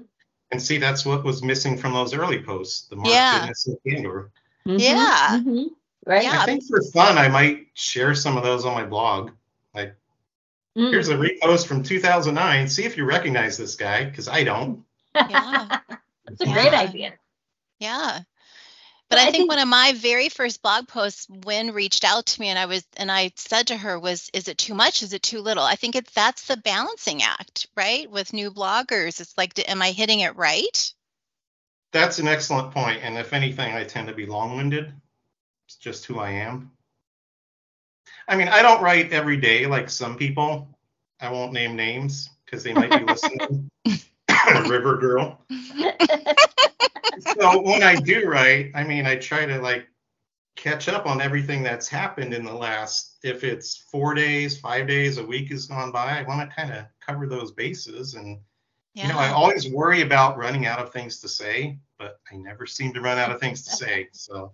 And 0.51 0.63
see, 0.63 0.79
that's 0.79 1.05
what 1.05 1.25
was 1.25 1.43
missing 1.43 1.79
from 1.79 1.95
those 1.95 2.15
early 2.15 2.43
posts, 2.43 2.89
the 2.89 2.97
Mark 2.97 3.09
Yeah. 3.09 3.41
Goodness 3.41 3.67
and 3.67 3.79
Candor. 3.87 4.31
Yeah. 4.65 5.41
Mm-hmm. 5.41 5.65
right 6.07 6.23
Yeah. 6.25 6.41
I 6.43 6.45
think 6.45 6.65
for 6.65 6.83
fun, 6.93 7.19
I 7.19 7.29
might 7.29 7.67
share 7.75 8.15
some 8.15 8.37
of 8.37 8.43
those 8.43 8.65
on 8.65 8.75
my 8.75 8.85
blog. 8.85 9.31
Like, 9.75 9.97
Mm. 10.77 10.91
here's 10.91 11.11
a 11.11 11.17
repost 11.17 11.67
from 11.67 11.83
2009. 11.83 12.67
See 12.67 12.85
if 12.85 12.97
you 12.97 13.05
recognize 13.05 13.59
this 13.59 13.77
guy, 13.77 14.05
because 14.05 14.27
I 14.27 14.43
don't. 14.43 14.85
Yeah. 15.15 15.81
that's 16.27 16.41
a 16.41 16.47
great 16.47 16.73
idea 16.73 17.13
Yeah. 17.83 18.21
But 19.11 19.17
But 19.17 19.19
I, 19.19 19.23
I 19.23 19.25
think, 19.25 19.35
think- 19.35 19.51
one 19.51 19.59
of 19.59 19.69
my 19.69 19.93
very 19.97 20.29
first 20.29 20.63
blog 20.63 20.87
posts, 20.87 21.27
when 21.29 21.73
reached 21.73 22.05
out 22.05 22.27
to 22.27 22.41
me 22.41 22.49
and 22.49 22.59
I 22.59 22.67
was 22.67 22.85
and 22.97 23.11
I 23.11 23.33
said 23.37 23.67
to 23.67 23.77
her 23.77 23.99
was, 23.99 24.31
is 24.33 24.47
it 24.49 24.57
too 24.57 24.75
much? 24.75 25.03
Is 25.03 25.13
it 25.13 25.23
too 25.23 25.41
little? 25.41 25.65
I 25.65 25.75
think 25.75 25.97
it's 25.97 26.13
that's 26.13 26.47
the 26.47 26.57
balancing 26.57 27.23
act, 27.23 27.67
right? 27.77 28.09
With 28.11 28.33
new 28.33 28.51
bloggers. 28.53 29.21
It's 29.21 29.37
like, 29.37 29.69
am 29.69 29.83
I 29.83 29.91
hitting 29.91 30.21
it 30.21 30.37
right? 30.37 30.93
That's 31.93 32.21
an 32.21 32.29
excellent 32.29 32.71
point. 32.73 33.01
And 33.03 33.19
if 33.19 33.33
anything, 33.33 33.75
I 33.75 33.85
tend 33.85 34.09
to 34.09 34.15
be 34.15 34.27
long 34.27 34.57
winded. 34.57 34.93
It's 35.67 35.77
just 35.77 36.07
who 36.07 36.21
I 36.21 36.31
am. 36.31 36.71
I 38.29 38.37
mean, 38.37 38.49
I 38.49 38.63
don't 38.63 38.81
write 38.83 39.13
every 39.13 39.37
day 39.37 39.67
like 39.67 39.91
some 39.91 40.17
people. 40.17 40.69
I 41.21 41.31
won't 41.31 41.53
name 41.53 41.77
names 41.77 42.31
because 42.45 42.63
they 42.63 42.73
might 42.75 42.91
be 42.91 43.05
listening. 43.05 43.69
River 44.69 44.97
Girl. 44.97 45.45
so 47.37 47.61
when 47.63 47.83
I 47.83 47.97
do 47.97 48.27
write, 48.29 48.73
I 48.75 48.85
mean, 48.85 49.07
I 49.07 49.17
try 49.17 49.47
to 49.47 49.61
like 49.61 49.87
catch 50.57 50.89
up 50.89 51.07
on 51.07 51.21
everything 51.21 51.63
that's 51.63 51.89
happened 51.89 52.35
in 52.35 52.45
the 52.45 52.55
last, 52.55 53.19
if 53.23 53.45
it's 53.45 53.77
four 53.77 54.15
days, 54.15 54.59
five 54.59 54.87
days, 54.87 55.19
a 55.19 55.25
week 55.25 55.51
has 55.51 55.67
gone 55.67 55.93
by, 55.93 56.19
I 56.19 56.23
want 56.23 56.49
to 56.49 56.55
kind 56.55 56.73
of 56.73 56.85
cover 57.01 57.27
those 57.27 57.53
bases. 57.53 58.15
And, 58.15 58.39
you 58.95 59.09
know, 59.09 59.19
I 59.19 59.31
always 59.31 59.71
worry 59.71 60.03
about 60.03 60.37
running 60.37 60.67
out 60.67 60.79
of 60.79 60.93
things 60.93 61.21
to 61.21 61.29
say, 61.29 61.79
but 61.99 62.21
I 62.31 62.37
never 62.37 62.67
seem 62.67 62.93
to 62.95 63.01
run 63.01 63.19
out 63.19 63.33
of 63.33 63.41
things 63.41 63.65
to 63.65 63.71
say. 63.77 64.09
So, 64.13 64.53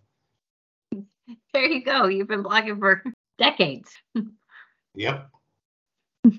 there 1.53 1.67
you 1.67 1.85
go 1.85 2.07
you've 2.07 2.29
been 2.29 2.43
blogging 2.43 2.79
for 2.79 3.03
decades 3.39 3.91
yep. 4.95 5.31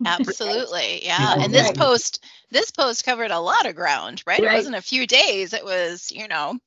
Absolutely. 0.06 1.06
Yeah. 1.06 1.36
Yeah. 1.38 1.44
And 1.44 1.54
this 1.54 1.72
post, 1.72 2.24
this 2.52 2.72
post 2.72 3.06
covered 3.06 3.32
a 3.32 3.40
lot 3.40 3.66
of 3.66 3.76
ground, 3.76 4.24
right? 4.26 4.40
It 4.40 4.46
wasn't 4.52 4.76
a 4.76 4.82
few 4.82 5.08
days. 5.08 5.54
It 5.54 5.64
was, 5.66 6.12
you 6.12 6.28
know, 6.28 6.60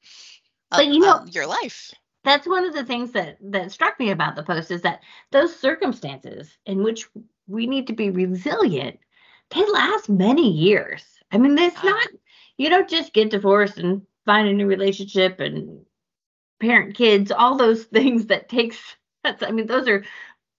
uh, 0.70 0.76
But 0.78 0.86
you 0.88 1.00
know- 1.00 1.24
your 1.30 1.46
life. 1.46 1.92
that's 2.24 2.46
one 2.46 2.64
of 2.64 2.72
the 2.74 2.84
things 2.84 3.12
that 3.12 3.36
that 3.40 3.72
struck 3.72 3.98
me 3.98 4.10
about 4.10 4.36
the 4.36 4.42
post 4.44 4.70
is 4.70 4.82
that 4.82 5.00
those 5.32 5.54
circumstances 5.58 6.56
in 6.66 6.82
which 6.82 7.08
we 7.48 7.66
need 7.66 7.88
to 7.88 7.92
be 7.92 8.10
resilient 8.10 8.98
they 9.50 9.64
last 9.70 10.08
many 10.08 10.48
years 10.50 11.04
i 11.32 11.36
mean 11.38 11.58
it's 11.58 11.82
Wow. 11.82 11.90
not 11.90 12.08
you 12.56 12.68
don't 12.70 12.88
just 12.88 13.12
get 13.12 13.30
divorced 13.30 13.78
and 13.78 14.02
find 14.24 14.46
a 14.48 14.52
new 14.52 14.66
relationship 14.66 15.40
and 15.40 15.84
parent 16.60 16.94
kids 16.94 17.32
all 17.32 17.56
those 17.56 17.84
things 17.96 18.26
that 18.26 18.48
takes 18.48 18.78
that's 19.24 19.42
i 19.42 19.50
mean 19.50 19.66
those 19.66 19.88
are 19.88 20.04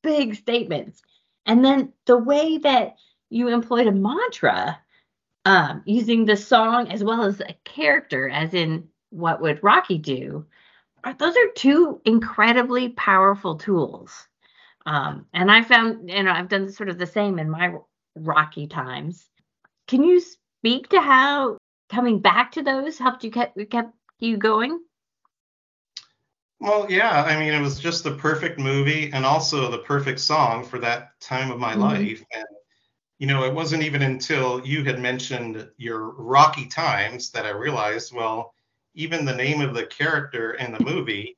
big 0.03 0.35
statements 0.35 1.01
and 1.45 1.63
then 1.63 1.93
the 2.05 2.17
way 2.17 2.57
that 2.59 2.95
you 3.29 3.49
employed 3.49 3.87
a 3.87 3.91
mantra 3.91 4.79
um, 5.45 5.81
using 5.85 6.25
the 6.25 6.37
song 6.37 6.89
as 6.89 7.03
well 7.03 7.23
as 7.23 7.41
a 7.41 7.55
character 7.63 8.29
as 8.29 8.53
in 8.53 8.87
what 9.09 9.41
would 9.41 9.63
rocky 9.63 9.97
do 9.97 10.45
are- 11.03 11.13
those 11.13 11.35
are 11.35 11.49
two 11.55 12.01
incredibly 12.05 12.89
powerful 12.89 13.55
tools. 13.55 14.27
Um, 14.85 15.27
and 15.33 15.51
I 15.51 15.63
found, 15.63 16.09
you 16.09 16.23
know, 16.23 16.31
I've 16.31 16.49
done 16.49 16.71
sort 16.71 16.89
of 16.89 16.97
the 16.97 17.07
same 17.07 17.39
in 17.39 17.49
my 17.49 17.75
rocky 18.15 18.67
times. 18.67 19.29
Can 19.87 20.03
you 20.03 20.19
speak 20.21 20.89
to 20.89 21.01
how 21.01 21.57
coming 21.89 22.19
back 22.19 22.53
to 22.53 22.63
those 22.63 22.97
helped 22.97 23.23
you 23.23 23.31
kept 23.31 23.57
kept 23.69 23.93
you 24.19 24.37
going? 24.37 24.79
Well, 26.59 26.89
yeah, 26.89 27.23
I 27.23 27.37
mean, 27.37 27.53
it 27.53 27.59
was 27.61 27.79
just 27.79 28.03
the 28.03 28.15
perfect 28.15 28.57
movie 28.59 29.11
and 29.11 29.25
also 29.25 29.69
the 29.69 29.79
perfect 29.79 30.19
song 30.19 30.63
for 30.65 30.79
that 30.79 31.19
time 31.19 31.51
of 31.51 31.59
my 31.59 31.75
Mhm. 31.75 31.79
life. 31.79 32.23
And, 32.33 32.45
you 33.19 33.27
know, 33.27 33.43
it 33.45 33.53
wasn't 33.53 33.83
even 33.83 34.01
until 34.03 34.65
you 34.65 34.83
had 34.83 34.99
mentioned 34.99 35.69
your 35.77 36.11
rocky 36.11 36.67
times 36.67 37.31
that 37.31 37.45
I 37.45 37.51
realized, 37.51 38.13
well, 38.13 38.53
even 38.95 39.25
the 39.25 39.35
name 39.35 39.61
of 39.61 39.73
the 39.75 39.85
character 39.87 40.53
in 40.55 40.71
the 40.73 40.79
movie 40.79 41.37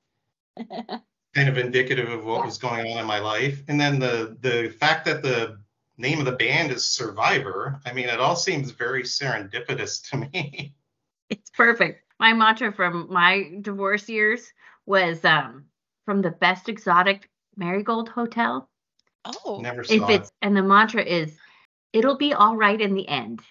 kind 1.35 1.49
of 1.49 1.57
indicative 1.57 2.09
of 2.09 2.25
what 2.25 2.43
Yeah. 2.43 2.45
was 2.45 2.57
going 2.57 2.91
on 2.91 2.97
in 2.99 3.05
my 3.05 3.19
life. 3.19 3.61
And 3.67 3.79
then 3.79 3.99
the 3.99 4.37
the 4.41 4.69
fact 4.69 5.05
that 5.05 5.21
the 5.21 5.59
name 5.97 6.19
of 6.19 6.25
the 6.25 6.31
band 6.33 6.71
is 6.71 6.85
Survivor, 6.87 7.79
I 7.85 7.93
mean, 7.93 8.09
it 8.09 8.19
all 8.19 8.35
seems 8.35 8.71
very 8.71 9.03
serendipitous 9.03 10.09
to 10.09 10.17
me. 10.17 10.75
It's 11.29 11.49
perfect. 11.49 12.03
My 12.19 12.33
mantra 12.33 12.71
from 12.71 13.07
my 13.11 13.57
divorce 13.61 14.07
years 14.09 14.51
was 14.85 15.23
um, 15.25 15.65
from 16.05 16.21
the 16.21 16.31
best 16.31 16.69
exotic 16.69 17.29
marigold 17.55 18.09
hotel. 18.09 18.69
Oh, 19.25 19.59
Never 19.61 19.81
If 19.81 19.89
saw 20.01 20.07
it. 20.07 20.15
it's 20.21 20.31
and 20.41 20.55
the 20.55 20.61
mantra 20.63 21.03
is, 21.03 21.35
it'll 21.93 22.17
be 22.17 22.33
all 22.33 22.55
right 22.55 22.79
in 22.79 22.93
the 22.93 23.07
end. 23.07 23.41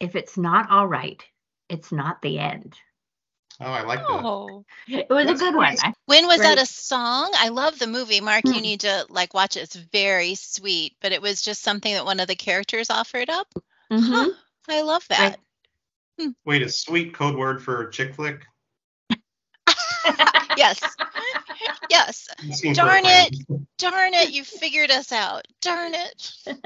if 0.00 0.14
it's 0.14 0.36
not 0.38 0.70
all 0.70 0.86
right, 0.86 1.20
it's 1.68 1.90
not 1.90 2.22
the 2.22 2.38
end. 2.38 2.78
Oh, 3.60 3.66
I 3.72 3.82
like 3.82 3.98
that. 3.98 4.06
Oh. 4.24 4.64
It 4.86 5.08
was 5.10 5.26
That's 5.26 5.40
a 5.40 5.44
good 5.44 5.54
one. 5.56 5.64
nice. 5.70 5.82
I- 5.82 5.92
When 6.06 6.28
was 6.28 6.38
that 6.40 6.58
a 6.58 6.66
song? 6.66 7.32
I 7.34 7.48
love 7.48 7.78
the 7.80 7.88
movie. 7.88 8.20
Mark, 8.20 8.44
you 8.44 8.52
Hmm. 8.54 8.60
need 8.60 8.80
to 8.80 9.06
like 9.08 9.34
watch 9.34 9.56
it. 9.56 9.60
It's 9.62 9.74
very 9.74 10.36
sweet, 10.36 10.94
but 11.00 11.10
it 11.10 11.20
was 11.20 11.42
just 11.42 11.62
something 11.62 11.92
that 11.92 12.04
one 12.04 12.20
of 12.20 12.28
the 12.28 12.36
characters 12.36 12.90
offered 12.90 13.28
up. 13.28 13.52
Mhm. 13.90 14.06
Huh, 14.08 14.30
I 14.68 14.82
love 14.82 15.04
that. 15.08 15.40
Wait, 16.44 16.62
a 16.62 16.68
sweet 16.68 17.12
code 17.14 17.34
word 17.36 17.60
for 17.62 17.88
chick 17.88 18.14
flick? 18.14 18.46
yes. 20.58 20.80
Yes. 21.90 22.28
You 22.42 22.52
seem 22.52 22.74
for 22.74 22.82
a 22.82 22.84
Darn 22.84 23.02
it. 23.04 23.36
Darn 23.78 24.14
it, 24.14 24.30
you 24.30 24.44
figured 24.44 24.90
us 24.90 25.12
out. 25.12 25.46
Darn 25.60 25.94
it. 25.94 26.32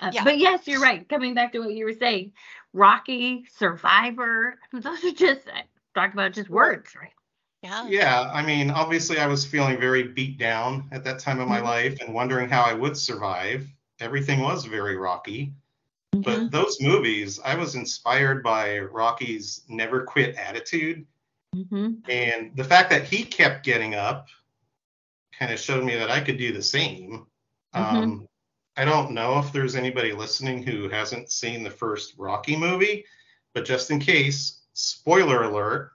Uh, 0.00 0.10
Yeah. 0.10 0.24
But 0.24 0.38
yes, 0.38 0.66
you're 0.66 0.80
right. 0.80 1.06
Coming 1.06 1.34
back 1.34 1.52
to 1.52 1.58
what 1.58 1.74
you 1.74 1.84
were 1.84 1.92
saying, 1.92 2.32
Rocky, 2.72 3.44
Survivor, 3.58 4.58
those 4.72 5.04
are 5.04 5.10
just 5.12 5.46
uh, 5.48 5.60
talk 5.94 6.14
about 6.14 6.32
just 6.32 6.48
words, 6.48 6.94
right? 6.98 7.12
Yeah. 7.62 7.86
Yeah, 7.88 8.30
I 8.32 8.42
mean, 8.42 8.70
obviously, 8.70 9.18
I 9.18 9.26
was 9.26 9.44
feeling 9.44 9.78
very 9.78 10.04
beat 10.04 10.38
down 10.38 10.88
at 10.92 11.04
that 11.04 11.18
time 11.18 11.40
of 11.40 11.48
my 11.48 11.60
Mhm. 11.60 11.64
life 11.64 11.98
and 12.00 12.14
wondering 12.14 12.48
how 12.48 12.62
I 12.62 12.72
would 12.72 12.96
survive. 12.96 13.68
Everything 14.00 14.40
was 14.40 14.64
very 14.64 14.96
rocky. 14.96 15.52
Mhm. 16.14 16.24
But 16.24 16.50
those 16.50 16.80
movies, 16.80 17.38
I 17.44 17.54
was 17.54 17.74
inspired 17.74 18.42
by 18.42 18.78
Rocky's 18.78 19.62
never 19.68 20.04
quit 20.04 20.36
attitude. 20.36 21.04
Mhm. 21.54 22.08
And 22.08 22.56
the 22.56 22.64
fact 22.64 22.90
that 22.90 23.04
he 23.04 23.24
kept 23.24 23.64
getting 23.64 23.94
up 23.94 24.28
kind 25.38 25.52
of 25.52 25.58
showed 25.60 25.84
me 25.84 25.94
that 25.96 26.10
I 26.10 26.20
could 26.20 26.38
do 26.38 26.52
the 26.52 26.62
same. 26.62 27.26
Um, 27.74 28.28
I 28.76 28.84
don't 28.84 29.12
know 29.12 29.38
if 29.38 29.52
there's 29.52 29.76
anybody 29.76 30.12
listening 30.12 30.62
who 30.62 30.88
hasn't 30.88 31.30
seen 31.30 31.62
the 31.62 31.70
first 31.70 32.14
Rocky 32.18 32.56
movie, 32.56 33.04
but 33.54 33.64
just 33.64 33.90
in 33.90 33.98
case, 34.00 34.62
spoiler 34.72 35.44
alert 35.44 35.92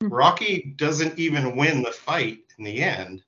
Rocky 0.00 0.74
doesn't 0.76 1.18
even 1.18 1.56
win 1.56 1.82
the 1.82 1.90
fight 1.90 2.44
in 2.56 2.64
the 2.64 2.82
end. 2.82 3.22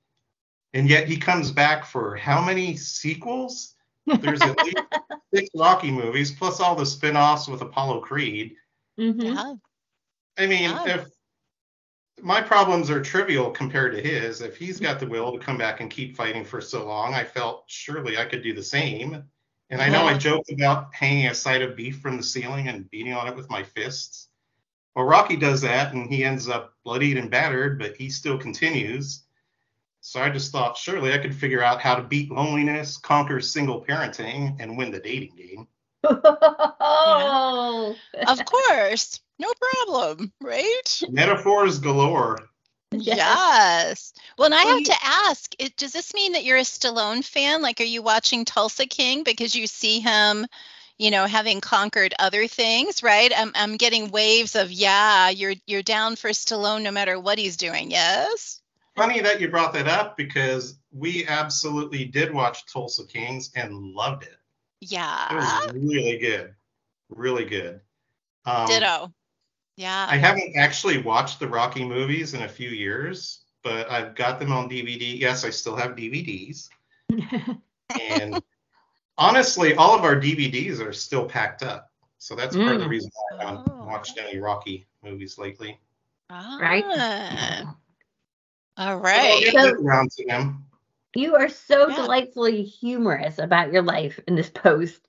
And 0.73 0.89
yet 0.89 1.09
he 1.09 1.17
comes 1.17 1.51
back 1.51 1.85
for 1.85 2.15
how 2.17 2.41
many 2.45 2.77
sequels? 2.77 3.75
There's 4.07 4.41
at 4.41 4.57
least 4.65 4.77
six 5.35 5.51
Rocky 5.55 5.91
movies, 5.91 6.31
plus 6.33 6.61
all 6.61 6.77
the 6.77 6.87
spin 6.87 7.17
offs 7.17 7.49
with 7.49 7.61
Apollo 7.61 8.01
Creed. 8.03 8.55
Mhm. 8.99 9.35
Yeah. 9.35 9.55
I 10.39 10.47
mean, 10.47 10.71
Yeah. 10.71 10.85
if 10.87 11.09
my 12.23 12.41
problems 12.41 12.91
are 12.91 13.03
trivial 13.03 13.51
compared 13.51 13.93
to 13.95 14.03
his, 14.03 14.41
if 14.41 14.57
he's 14.57 14.81
got 14.81 15.01
the 15.01 15.07
will 15.07 15.33
to 15.33 15.39
come 15.39 15.59
back 15.59 15.81
and 15.81 15.91
keep 15.91 16.17
fighting 16.17 16.45
for 16.45 16.61
so 16.61 16.87
long, 16.87 17.15
I 17.15 17.25
felt 17.25 17.65
surely 17.67 18.19
I 18.19 18.25
could 18.25 18.43
do 18.43 18.55
the 18.55 18.63
same. 18.63 19.25
And 19.71 19.81
I 19.81 19.89
know 19.89 20.05
I 20.05 20.19
joked 20.19 20.51
about 20.51 20.93
hanging 20.93 21.29
a 21.29 21.35
side 21.35 21.63
of 21.63 21.77
beef 21.77 22.01
from 22.01 22.17
the 22.17 22.23
ceiling 22.23 22.69
and 22.69 22.91
beating 22.91 23.13
on 23.13 23.29
it 23.29 23.37
with 23.37 23.49
my 23.49 23.63
fists. 23.63 24.29
Well, 24.97 25.05
Rocky 25.05 25.37
does 25.37 25.61
that 25.61 25.95
and 25.95 26.13
he 26.13 26.25
ends 26.25 26.49
up 26.49 26.75
bloodied 26.85 27.17
and 27.17 27.31
battered, 27.31 27.79
but 27.79 27.97
he 27.97 28.11
still 28.11 28.37
continues. 28.37 29.25
So 30.01 30.21
I 30.21 30.31
just 30.31 30.51
thought 30.51 30.77
surely 30.77 31.13
I 31.13 31.19
could 31.19 31.35
figure 31.35 31.63
out 31.63 31.81
how 31.81 31.95
to 31.95 32.03
beat 32.03 32.31
loneliness, 32.33 32.97
conquer 32.97 33.41
single 33.41 33.85
parenting, 33.85 34.57
and 34.59 34.77
win 34.77 34.91
the 34.91 35.01
dating 35.01 35.37
game. 35.37 35.69
Oh, 36.83 37.95
Of 38.27 38.45
course. 38.45 39.21
No 39.41 39.51
problem, 39.59 40.31
right? 40.43 41.03
Metaphors 41.09 41.79
galore. 41.79 42.39
Yes. 42.93 43.17
Yes. 43.17 44.13
Well, 44.37 44.53
and 44.53 44.55
I 44.55 44.65
have 44.65 44.83
to 44.85 44.97
ask, 45.03 45.55
it, 45.59 45.77
does 45.77 45.93
this 45.93 46.13
mean 46.13 46.33
that 46.33 46.45
you're 46.45 46.59
a 46.59 46.63
Stallone 46.63 47.25
fan? 47.25 47.63
Like, 47.63 47.81
are 47.81 47.85
you 47.85 48.03
watching 48.03 48.45
Tulsa 48.45 48.85
King 48.85 49.23
because 49.23 49.55
you 49.55 49.67
see 49.67 50.01
him, 50.01 50.47
you 50.99 51.11
know, 51.11 51.25
having 51.25 51.63
conquered 51.63 52.13
other 52.19 52.49
things, 52.49 53.03
right? 53.03 53.33
I'm, 53.35 53.53
I'm 53.55 53.79
getting 53.79 54.11
waves 54.11 54.57
of, 54.57 54.71
yeah, 54.71 55.31
you're 55.31 55.55
you're 55.67 55.83
down 55.83 56.17
for 56.17 56.31
Stallone 56.31 56.83
no 56.83 56.91
matter 56.91 57.19
what 57.19 57.39
he's 57.39 57.57
doing. 57.57 57.91
Yes. 57.91 58.61
Funny 58.95 59.21
that 59.21 59.41
you 59.41 59.49
brought 59.49 59.73
that 59.73 59.89
up 59.89 60.19
because 60.19 60.77
we 60.93 61.27
absolutely 61.27 62.05
did 62.05 62.35
watch 62.35 62.67
Tulsa 62.71 63.07
Kings 63.07 63.53
and 63.55 63.73
loved 63.73 64.25
it. 64.25 64.37
Yeah. 64.83 65.33
It 65.33 65.37
was 65.37 65.73
really 65.73 66.19
good, 66.19 66.55
really 67.09 67.47
good. 67.47 67.81
Um, 68.45 68.67
Ditto. 68.67 69.13
Yeah. 69.81 70.07
I 70.11 70.17
haven't 70.19 70.57
actually 70.57 70.99
watched 71.01 71.41
the 71.41 71.49
Rocky 71.49 71.83
movies 71.87 72.35
in 72.35 72.43
a 72.43 72.49
few 72.49 72.69
years, 72.69 73.45
but 73.63 73.91
I've 73.91 74.15
got 74.15 74.39
them 74.39 74.53
on 74.53 74.69
DVD. 74.69 75.19
Yes, 75.19 75.43
I 75.43 75.49
still 75.49 75.75
have 75.75 75.93
DVDs. 75.97 76.69
And 78.11 78.41
honestly, 79.19 79.75
all 79.75 79.97
of 79.99 80.05
our 80.05 80.15
DVDs 80.15 80.79
are 80.87 80.93
still 80.93 81.25
packed 81.25 81.63
up. 81.65 81.91
So 82.19 82.37
that's 82.37 82.55
part 82.55 82.75
of 82.75 82.81
the 82.81 82.87
Mm. 82.87 82.91
reason 82.91 83.11
why 83.15 83.39
I 83.39 83.49
haven't 83.49 83.69
Oh. 83.69 83.85
watched 83.87 84.17
any 84.19 84.39
Rocky 84.39 84.87
movies 85.03 85.39
lately. 85.39 85.81
right? 86.31 86.85
Ah, 86.87 87.75
All 88.77 88.89
I'll 88.91 89.01
right. 89.01 89.43
get 89.43 89.55
So- 89.55 89.73
around 89.83 90.11
to 90.13 90.27
them. 90.27 90.67
You 91.17 91.35
are 91.37 91.49
so 91.49 91.89
Yeah. 91.89 91.97
delightfully 91.97 92.63
humorous 92.63 93.39
about 93.41 93.73
your 93.73 93.83
life 93.83 94.21
in 94.29 94.37
this 94.37 94.51
post. 94.51 95.01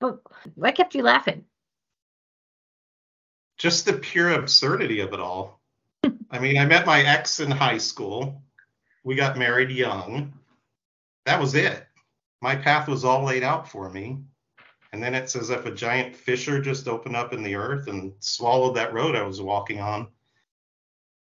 But 0.00 0.18
what 0.56 0.74
kept 0.74 0.94
you 0.94 1.02
laughing? 1.04 1.46
Just 3.58 3.86
the 3.86 3.94
pure 3.94 4.32
absurdity 4.32 5.00
of 5.00 5.12
it 5.12 5.20
all. 5.20 5.60
I 6.30 6.38
mean, 6.38 6.58
I 6.58 6.66
met 6.66 6.86
my 6.86 7.02
ex 7.02 7.40
in 7.40 7.50
high 7.50 7.78
school. 7.78 8.42
We 9.04 9.14
got 9.14 9.38
married 9.38 9.70
young. 9.70 10.32
That 11.24 11.40
was 11.40 11.54
it. 11.54 11.86
My 12.40 12.54
path 12.56 12.88
was 12.88 13.04
all 13.04 13.24
laid 13.24 13.42
out 13.42 13.68
for 13.68 13.88
me. 13.90 14.18
And 14.92 15.02
then 15.02 15.14
it's 15.14 15.36
as 15.36 15.50
if 15.50 15.66
a 15.66 15.70
giant 15.70 16.16
fissure 16.16 16.60
just 16.60 16.88
opened 16.88 17.16
up 17.16 17.32
in 17.32 17.42
the 17.42 17.54
earth 17.54 17.88
and 17.88 18.12
swallowed 18.20 18.76
that 18.76 18.92
road 18.92 19.14
I 19.14 19.22
was 19.22 19.42
walking 19.42 19.80
on. 19.80 20.08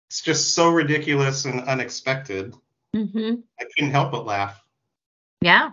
It's 0.09 0.23
just 0.23 0.55
so 0.55 0.71
ridiculous 0.71 1.45
and 1.45 1.61
unexpected. 1.63 2.55
hmm 2.95 3.35
I 3.61 3.65
couldn't 3.77 3.91
help 3.91 4.13
but 4.13 4.25
laugh. 4.27 4.63
Yeah. 5.41 5.73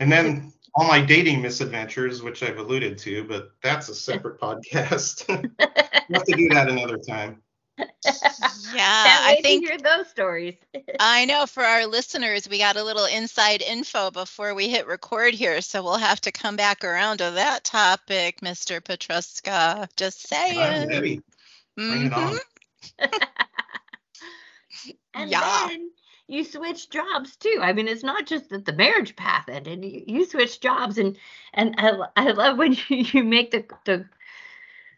And 0.00 0.12
then 0.12 0.52
all 0.74 0.86
my 0.86 1.00
dating 1.00 1.42
misadventures, 1.42 2.22
which 2.22 2.42
I've 2.42 2.58
alluded 2.58 2.98
to, 2.98 3.24
but 3.24 3.50
that's 3.62 3.88
a 3.88 3.94
separate 3.94 4.40
podcast. 4.40 5.26
we'll 6.08 6.18
have 6.18 6.24
to 6.24 6.36
do 6.36 6.48
that 6.50 6.68
another 6.68 6.98
time. 6.98 7.42
Yeah. 8.74 9.18
I 9.22 9.38
think 9.42 9.64
to 9.66 9.70
hear 9.72 9.78
those 9.78 10.08
stories. 10.08 10.54
I 11.00 11.24
know 11.26 11.46
for 11.46 11.62
our 11.62 11.86
listeners, 11.86 12.48
we 12.48 12.58
got 12.58 12.76
a 12.76 12.82
little 12.82 13.04
inside 13.06 13.62
info 13.62 14.10
before 14.10 14.54
we 14.54 14.68
hit 14.68 14.86
record 14.86 15.34
here. 15.34 15.60
So 15.60 15.82
we'll 15.82 15.96
have 15.96 16.20
to 16.22 16.32
come 16.32 16.56
back 16.56 16.84
around 16.84 17.18
to 17.18 17.30
that 17.32 17.64
topic, 17.64 18.40
Mr. 18.40 18.80
Petruska. 18.80 19.88
Just 19.96 20.32
I'm 20.32 20.54
saying. 20.54 20.88
ready. 20.88 21.20
Bring 21.76 22.06
it 22.06 22.12
Mhm. 22.12 22.16
on. 22.32 22.38
And 25.14 25.30
Yeah. 25.30 25.66
then 25.68 25.90
you 26.28 26.44
switch 26.44 26.90
jobs 26.90 27.36
too. 27.36 27.58
I 27.60 27.72
mean, 27.72 27.88
it's 27.88 28.04
not 28.04 28.26
just 28.26 28.50
that 28.50 28.66
the 28.66 28.72
marriage 28.74 29.16
path 29.16 29.48
ended. 29.48 29.82
You, 29.82 30.04
you 30.06 30.24
switch 30.26 30.60
jobs, 30.60 30.98
and 30.98 31.16
and 31.54 31.74
I, 31.78 31.92
I 32.16 32.30
love 32.30 32.58
when 32.58 32.74
you, 32.74 32.82
you 32.88 33.24
make 33.24 33.50
the 33.50 33.64
the 33.84 34.06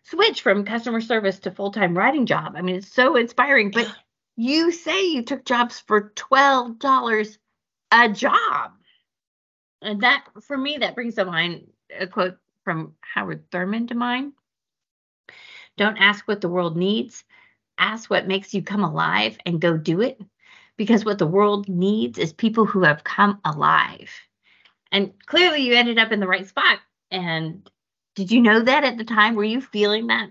switch 0.03 0.43
from 0.43 0.65
customer 0.65 1.01
service 1.01 1.39
to 1.41 1.53
full 1.53 1.71
time 1.71 1.97
writing 1.97 2.27
job. 2.27 2.55
I 2.57 2.63
mean, 2.63 2.77
it's 2.77 2.93
so 2.93 3.17
inspiring. 3.17 3.71
But 3.71 3.95
you 4.37 4.73
say 4.73 5.07
you 5.07 5.23
took 5.23 5.45
jobs 5.45 5.81
for 5.81 6.13
twelve 6.17 6.79
dollars 6.81 7.39
a 7.93 8.09
job, 8.09 8.73
and 9.81 10.03
that 10.03 10.25
for 10.43 10.59
me 10.59 10.79
that 10.79 10.97
brings 10.97 11.15
to 11.15 11.25
mind 11.25 11.69
a 11.97 12.09
quote 12.09 12.39
from 12.65 12.95
Howard 13.01 13.51
Thurman 13.53 13.87
to 13.87 13.95
mind. 13.95 14.33
Don't 15.77 15.97
ask 15.97 16.27
what 16.27 16.41
the 16.41 16.49
world 16.49 16.77
needs 16.77 17.25
ask 17.79 18.11
what 18.11 18.29
makes 18.29 18.53
you 18.53 18.63
come 18.63 18.85
alive 18.85 19.39
and 19.47 19.59
go 19.59 19.75
do 19.75 20.03
it 20.03 20.21
because 20.77 21.05
what 21.05 21.19
the 21.19 21.27
world 21.27 21.69
needs 21.69 22.19
is 22.19 22.33
people 22.33 22.67
who 22.67 22.83
have 22.83 23.05
come 23.05 23.41
alive 23.45 24.11
and 24.93 25.13
clearly 25.27 25.61
you 25.63 25.75
ended 25.75 25.99
up 25.99 26.13
in 26.13 26.21
the 26.21 26.27
right 26.27 26.47
spot 26.47 26.79
and 27.11 27.69
did 28.15 28.31
you 28.31 28.41
know 28.41 28.61
that 28.61 28.85
at 28.85 28.97
the 28.99 29.05
time 29.05 29.35
were 29.35 29.45
you 29.45 29.61
feeling 29.61 30.07
that 30.09 30.31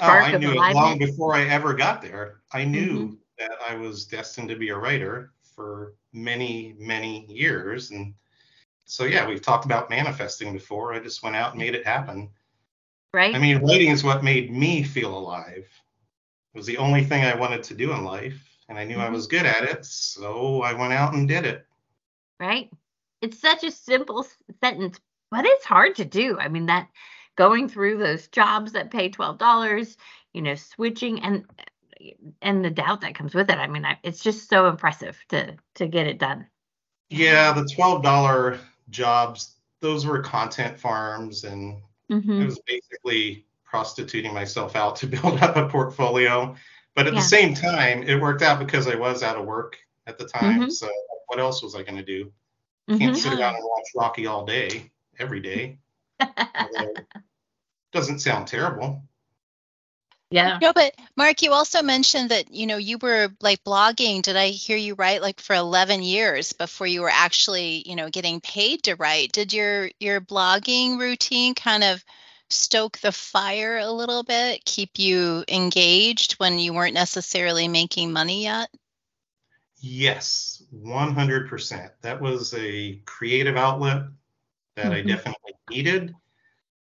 Oh, 0.00 0.06
spark 0.06 0.24
I 0.24 0.32
of 0.32 0.40
knew 0.40 0.50
it 0.52 0.74
long 0.74 0.98
before 0.98 1.34
I 1.34 1.44
ever 1.44 1.72
got 1.74 2.02
there. 2.02 2.40
I 2.52 2.64
knew 2.64 3.06
Mm-hmm. 3.06 3.14
that 3.38 3.52
I 3.68 3.74
was 3.76 4.06
destined 4.06 4.48
to 4.48 4.56
be 4.56 4.70
a 4.70 4.76
writer 4.76 5.32
for 5.54 5.94
many, 6.12 6.74
many 6.78 7.26
years. 7.26 7.90
And 7.92 8.14
so, 8.86 9.04
yeah, 9.04 9.26
we've 9.26 9.42
talked 9.42 9.64
about 9.64 9.90
manifesting 9.90 10.52
before. 10.52 10.92
I 10.94 10.98
just 11.00 11.22
went 11.22 11.36
out 11.36 11.52
and 11.52 11.60
made 11.60 11.74
it 11.74 11.86
happen. 11.86 12.28
right 13.12 13.34
I 13.34 13.38
mean, 13.38 13.58
writing 13.58 13.90
is 13.90 14.02
what 14.04 14.24
made 14.24 14.52
me 14.52 14.82
feel 14.82 15.16
alive. 15.16 15.68
It 16.54 16.58
was 16.58 16.66
the 16.66 16.78
only 16.78 17.04
thing 17.04 17.24
I 17.24 17.34
wanted 17.36 17.62
to 17.64 17.74
do 17.74 17.92
in 17.92 18.04
life. 18.04 18.53
And 18.68 18.78
I 18.78 18.84
knew 18.84 18.98
I 18.98 19.08
Mhm. 19.08 19.10
was 19.10 19.26
good 19.26 19.46
at 19.46 19.64
it. 19.64 19.84
So 19.84 20.62
I 20.62 20.72
went 20.74 20.92
out 20.92 21.14
and 21.14 21.28
did 21.28 21.46
it. 21.46 21.66
right 22.40 22.70
it's 23.20 23.38
such 23.40 23.64
a 23.64 23.70
simple 23.70 24.26
sentence 24.62 24.98
but 25.30 25.44
it's 25.44 25.64
hard 25.64 25.94
to 25.96 26.04
do 26.04 26.38
i 26.38 26.48
mean 26.48 26.66
that 26.66 26.88
going 27.36 27.68
through 27.68 27.98
those 27.98 28.28
jobs 28.28 28.72
that 28.72 28.90
pay 28.90 29.08
$12 29.08 29.96
you 30.32 30.42
know 30.42 30.54
switching 30.54 31.20
and 31.22 31.44
and 32.42 32.64
the 32.64 32.70
doubt 32.70 33.00
that 33.00 33.14
comes 33.14 33.34
with 33.34 33.50
it 33.50 33.58
i 33.58 33.66
mean 33.66 33.84
I, 33.84 33.98
it's 34.02 34.22
just 34.22 34.48
so 34.48 34.68
impressive 34.68 35.18
to 35.30 35.56
to 35.76 35.86
get 35.86 36.06
it 36.06 36.18
done 36.18 36.46
Yeah, 37.10 37.52
the 37.52 37.68
$12 37.74 38.58
jobs, 38.90 39.56
those 39.80 40.06
were 40.06 40.20
content 40.22 40.78
farms 40.78 41.44
and 41.44 41.80
I 42.38 42.44
Mhm. 42.44 42.44
was 42.44 42.60
basically 42.66 43.46
prostituting 43.64 44.34
myself 44.34 44.76
out 44.76 44.96
to 44.96 45.06
build 45.08 45.40
up 45.42 45.56
a 45.56 45.68
portfolio. 45.68 46.54
But 46.94 47.06
at 47.06 47.14
Yeah. 47.14 47.20
the 47.20 47.26
same 47.26 47.54
time, 47.54 48.02
it 48.04 48.20
worked 48.20 48.42
out 48.42 48.58
because 48.58 48.86
I 48.86 48.94
was 48.94 49.22
out 49.22 49.36
of 49.36 49.44
work 49.44 49.78
at 50.06 50.18
the 50.18 50.26
time. 50.26 50.62
Mhm. 50.62 50.72
So 50.72 50.90
what 51.26 51.40
else 51.40 51.62
was 51.62 51.74
I 51.74 51.82
going 51.82 51.96
to 51.96 52.04
do? 52.04 52.32
Can't 52.88 53.16
sit 53.16 53.32
Yeah. 53.32 53.38
around 53.40 53.56
and 53.56 53.64
watch 53.64 53.86
Rocky 53.96 54.26
all 54.26 54.44
day, 54.44 54.90
every 55.18 55.40
day. 55.40 55.78
Doesn't 57.92 58.20
sound 58.20 58.46
terrible. 58.48 59.02
Yeah. 60.30 60.58
No, 60.60 60.72
but 60.72 60.94
Mark, 61.16 61.42
you 61.42 61.52
also 61.52 61.82
mentioned 61.82 62.30
that, 62.30 62.52
you 62.52 62.66
know, 62.66 62.76
you 62.76 62.98
were 62.98 63.28
like 63.40 63.62
blogging, 63.62 64.20
did 64.22 64.36
I 64.36 64.48
hear 64.48 64.76
you 64.76 64.94
right? 64.94 65.22
Like 65.22 65.38
for 65.40 65.54
11 65.54 66.02
years 66.02 66.52
before 66.52 66.88
you 66.88 67.02
were 67.02 67.10
actually, 67.10 67.88
you 67.88 67.94
know, 67.94 68.10
getting 68.10 68.40
paid 68.40 68.82
to 68.84 68.94
write. 68.96 69.32
Did 69.32 69.52
your 69.52 69.90
your 70.00 70.20
blogging 70.20 70.98
routine 70.98 71.54
kind 71.54 71.84
of 71.84 72.04
stoke 72.50 72.98
the 72.98 73.12
fire 73.12 73.78
a 73.78 73.90
little 73.90 74.22
bit, 74.22 74.64
keep 74.64 74.98
you 74.98 75.44
engaged 75.48 76.34
when 76.34 76.58
you 76.58 76.72
weren't 76.74 76.94
necessarily 76.94 77.68
making 77.68 78.12
money 78.12 78.44
yet? 78.44 78.70
Yes, 79.80 80.62
100%. 80.70 81.92
That 82.02 82.20
was 82.20 82.54
a 82.54 82.96
creative 83.04 83.56
outlet 83.56 84.04
that 84.76 84.92
I 84.92 85.02
Mhm. 85.02 85.06
definitely 85.08 85.54
needed. 85.70 86.14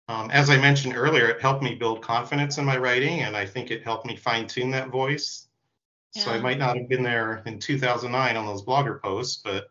Um, 0.08 0.30
as 0.30 0.50
I 0.50 0.58
mentioned 0.58 0.96
earlier, 0.96 1.28
it 1.28 1.42
helped 1.42 1.62
me 1.62 1.74
build 1.76 2.02
confidence 2.02 2.58
in 2.58 2.64
my 2.66 2.78
writing, 2.78 3.22
and 3.22 3.36
I 3.36 3.46
think 3.46 3.70
it 3.70 3.84
helped 3.84 4.06
me 4.06 4.16
fine 4.16 4.46
tune 4.48 4.70
that 4.72 4.90
voice. 4.90 5.48
So 6.12 6.32
I 6.32 6.38
might 6.40 6.58
not 6.58 6.76
have 6.76 6.88
been 6.88 7.02
there 7.04 7.42
in 7.46 7.58
2009 7.60 8.36
on 8.36 8.46
those 8.46 8.64
blogger 8.64 9.00
posts, 9.02 9.42
but 9.44 9.64
I 9.64 9.68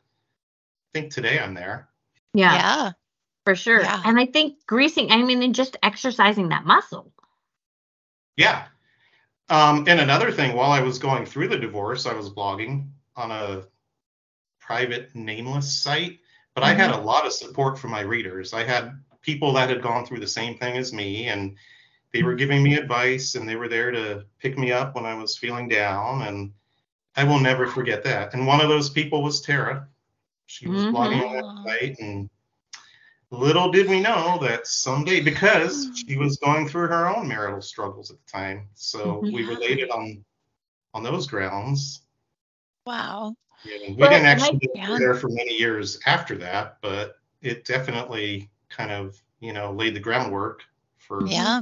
think 0.94 1.14
today 1.14 1.40
I'm 1.40 1.54
there. 1.54 1.90
Yeah, 2.34 2.54
Yeah. 2.54 2.94
For 3.48 3.56
sure. 3.56 3.80
Yeah. 3.80 4.02
And 4.04 4.20
I 4.20 4.26
think 4.26 4.66
greasing, 4.68 5.10
I 5.10 5.24
mean, 5.24 5.42
and 5.42 5.56
just 5.56 5.78
exercising 5.82 6.50
that 6.50 6.66
muscle. 6.66 7.14
Yeah. 8.36 8.66
Um, 9.48 9.86
and 9.88 10.02
another 10.02 10.34
thing, 10.34 10.54
while 10.54 10.72
I 10.72 10.82
was 10.82 11.00
going 11.00 11.26
through 11.26 11.48
the 11.48 11.58
divorce, 11.58 12.06
I 12.06 12.12
was 12.12 12.30
blogging 12.30 12.90
on 13.16 13.32
a 13.32 13.64
private 14.60 15.16
nameless 15.16 15.72
site, 15.72 16.20
but 16.56 16.66
I 16.66 16.74
had 16.74 16.92
a 16.92 16.98
lot 16.98 17.26
of 17.26 17.32
support 17.32 17.80
from 17.80 17.92
my 17.92 18.02
readers. 18.02 18.52
I 18.52 18.66
had 18.66 19.02
people 19.22 19.54
that 19.54 19.70
had 19.70 19.82
gone 19.82 20.06
through 20.06 20.20
the 20.20 20.28
same 20.28 20.58
thing 20.58 20.76
as 20.76 20.92
me, 20.92 21.28
and 21.28 21.56
they 22.12 22.24
were 22.24 22.36
giving 22.36 22.62
me 22.62 22.76
advice 22.76 23.36
and 23.36 23.48
they 23.48 23.56
were 23.56 23.70
there 23.70 23.92
to 23.92 24.26
pick 24.40 24.58
me 24.58 24.74
up 24.74 24.94
when 24.94 25.06
I 25.06 25.14
was 25.14 25.38
feeling 25.38 25.70
down. 25.70 26.24
And 26.24 26.52
I 27.16 27.24
will 27.24 27.40
never 27.40 27.66
forget 27.66 28.04
that. 28.04 28.34
And 28.34 28.46
one 28.46 28.60
of 28.60 28.68
those 28.68 28.90
people 28.90 29.24
was 29.24 29.40
Tara. 29.40 29.88
She 30.48 30.68
was 30.68 30.84
blogging 30.84 31.26
on 31.26 31.64
that 31.64 31.80
site, 31.80 32.00
and 32.00 32.30
little 33.32 33.72
did 33.72 33.90
we 33.90 34.00
know 34.00 34.38
that 34.42 34.68
someday, 34.68 35.22
because 35.22 35.92
she 35.94 36.18
was 36.18 36.38
going 36.38 36.68
through 36.68 36.88
her 36.88 37.08
own 37.08 37.28
marital 37.28 37.62
struggles 37.62 38.12
at 38.12 38.18
the 38.26 38.32
time, 38.32 38.68
so 38.74 39.22
Mhm. 39.22 39.34
we 39.34 39.44
related 39.44 39.90
on 39.90 40.24
on 40.94 41.04
those 41.04 41.28
grounds. 41.28 42.04
Wow. 42.86 43.36
And 43.64 43.96
we 43.96 44.02
Well, 44.02 44.10
didn't 44.10 44.26
actually 44.26 44.60
get 44.60 44.72
Yeah. 44.76 44.98
there 44.98 45.14
for 45.16 45.30
many 45.30 45.54
years 45.58 46.00
after 46.06 46.38
that, 46.38 46.78
but 46.82 47.20
it 47.42 47.66
definitely 47.66 48.50
kind 48.70 48.92
of 48.92 49.22
you 49.40 49.54
know 49.54 49.72
laid 49.72 49.94
the 49.96 50.00
groundwork 50.00 50.64
for 50.98 51.26
Yeah. 51.28 51.62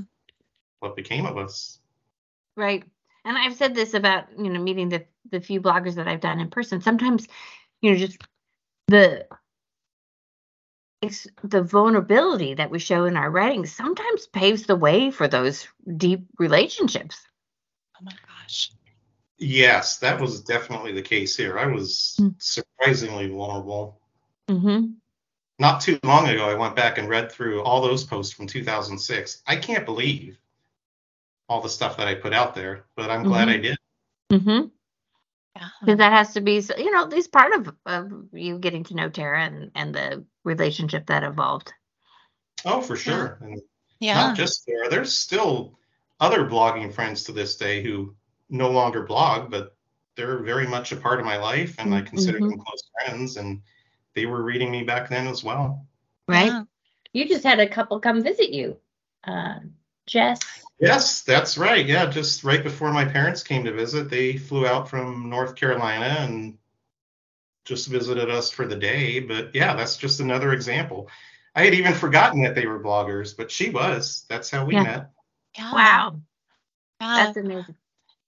what 0.79 0.95
became 0.95 1.25
of 1.25 1.37
us. 1.37 1.79
Right. 2.55 2.83
And 3.25 3.37
I've 3.37 3.55
said 3.55 3.73
this 3.73 3.95
about, 3.95 4.27
you 4.37 4.49
know, 4.51 4.61
meeting 4.61 4.89
the 4.89 5.05
the 5.31 5.41
few 5.41 5.59
bloggers 5.59 5.95
that 5.95 6.07
I've 6.07 6.21
done 6.21 6.39
in 6.39 6.49
person. 6.51 6.79
Sometimes, 6.79 7.27
you 7.81 7.91
know, 7.91 7.97
just 7.97 8.21
the 8.87 9.27
it's 11.05 11.27
the 11.43 11.61
vulnerability 11.63 12.53
that 12.55 12.69
we 12.71 12.79
show 12.79 13.05
in 13.05 13.15
our 13.17 13.29
writing 13.29 13.65
sometimes 13.65 14.27
paves 14.27 14.63
the 14.63 14.75
way 14.75 15.11
for 15.11 15.27
those 15.27 15.67
deep 15.97 16.25
relationships. 16.39 17.17
Oh 17.99 18.03
my 18.03 18.11
gosh. 18.11 18.71
Yes, 19.37 19.97
that 19.99 20.19
was 20.19 20.41
definitely 20.41 20.93
the 20.93 21.01
case 21.01 21.35
here. 21.35 21.57
I 21.59 21.67
was 21.67 22.15
Mm. 22.19 22.35
surprisingly 22.41 23.27
vulnerable. 23.27 23.99
Mm-hmm. 24.47 24.91
Not 25.59 25.81
too 25.81 25.99
long 26.03 26.27
ago, 26.27 26.49
I 26.49 26.53
went 26.53 26.75
back 26.75 26.97
and 26.97 27.07
read 27.09 27.31
through 27.31 27.63
all 27.63 27.81
those 27.81 28.03
posts 28.03 28.33
from 28.33 28.47
2006. 28.47 29.41
I 29.47 29.55
can't 29.55 29.85
believe 29.85 30.37
all 31.47 31.61
the 31.61 31.69
stuff 31.69 31.97
that 31.97 32.07
I 32.07 32.15
put 32.15 32.33
out 32.33 32.55
there, 32.55 32.85
but 32.95 33.09
I'm 33.09 33.23
glad 33.23 33.49
I 33.49 33.57
did. 33.57 33.77
Mm-hmm. 35.57 35.63
Yeah. 35.63 35.69
Because 35.81 35.97
that 35.99 36.11
has 36.13 36.33
to 36.33 36.41
be, 36.41 36.61
so- 36.61 36.77
you 36.77 36.91
know, 36.91 37.03
at 37.03 37.09
least 37.09 37.31
part 37.31 37.53
of, 37.53 37.75
of 37.85 38.11
you 38.33 38.59
getting 38.59 38.83
to 38.85 38.95
know 38.95 39.09
Tara 39.09 39.43
and, 39.43 39.71
and 39.75 39.93
the 39.93 40.25
relationship 40.43 41.07
that 41.07 41.23
evolved. 41.23 41.73
Oh, 42.65 42.81
for 42.81 42.95
sure. 42.95 43.37
And 43.41 43.61
Yeah. 43.99 44.15
not 44.15 44.37
just 44.37 44.65
there. 44.65 44.89
There's 44.89 45.13
still 45.13 45.77
other 46.19 46.45
blogging 46.45 46.93
friends 46.93 47.23
to 47.25 47.31
this 47.31 47.55
day 47.57 47.83
who 47.83 48.15
no 48.49 48.69
longer 48.69 49.03
blog, 49.03 49.51
but 49.51 49.75
they're 50.15 50.39
very 50.39 50.67
much 50.67 50.91
a 50.91 50.95
part 50.95 51.19
of 51.19 51.25
my 51.25 51.35
life, 51.37 51.75
and 51.77 51.93
I 51.93 52.01
consider 52.01 52.39
Mhm. 52.39 52.49
them 52.51 52.59
close 52.59 52.83
friends. 52.93 53.37
And 53.37 53.61
they 54.13 54.25
were 54.25 54.43
reading 54.43 54.71
me 54.71 54.83
back 54.83 55.09
then 55.09 55.27
as 55.27 55.43
well. 55.43 55.85
Right. 56.27 56.45
Yeah. 56.47 56.63
You 57.11 57.27
just 57.27 57.43
had 57.43 57.59
a 57.59 57.67
couple 57.67 57.99
come 57.99 58.23
visit 58.23 58.49
you. 58.51 58.77
Uh, 59.25 59.59
Jess. 60.07 60.39
Yes, 60.79 61.21
that's 61.21 61.57
right. 61.57 61.85
Yeah, 61.85 62.05
just 62.07 62.43
right 62.43 62.63
before 62.63 62.91
my 62.91 63.05
parents 63.05 63.43
came 63.43 63.63
to 63.63 63.71
visit, 63.71 64.09
they 64.09 64.37
flew 64.37 64.67
out 64.67 64.89
from 64.89 65.29
North 65.29 65.55
Carolina 65.55 66.17
and 66.19 66.57
just 67.63 67.87
visited 67.87 68.29
us 68.29 68.51
for 68.51 68.67
the 68.67 68.75
day. 68.75 69.19
But 69.19 69.55
yeah, 69.55 69.75
that's 69.75 69.97
just 69.97 70.19
another 70.19 70.53
example. 70.53 71.09
I 71.55 71.63
had 71.63 71.73
even 71.73 71.93
forgotten 71.93 72.43
that 72.43 72.55
they 72.55 72.67
were 72.67 72.79
bloggers, 72.79 73.35
but 73.35 73.49
she 73.49 73.69
was. 73.69 74.25
That's 74.29 74.49
how 74.49 74.65
we 74.65 74.73
Yeah. 74.73 74.83
met. 74.83 75.11
Yeah. 75.57 75.73
Wow. 75.73 76.21
Yeah. 76.99 77.25
That's 77.25 77.37
amazing. 77.37 77.75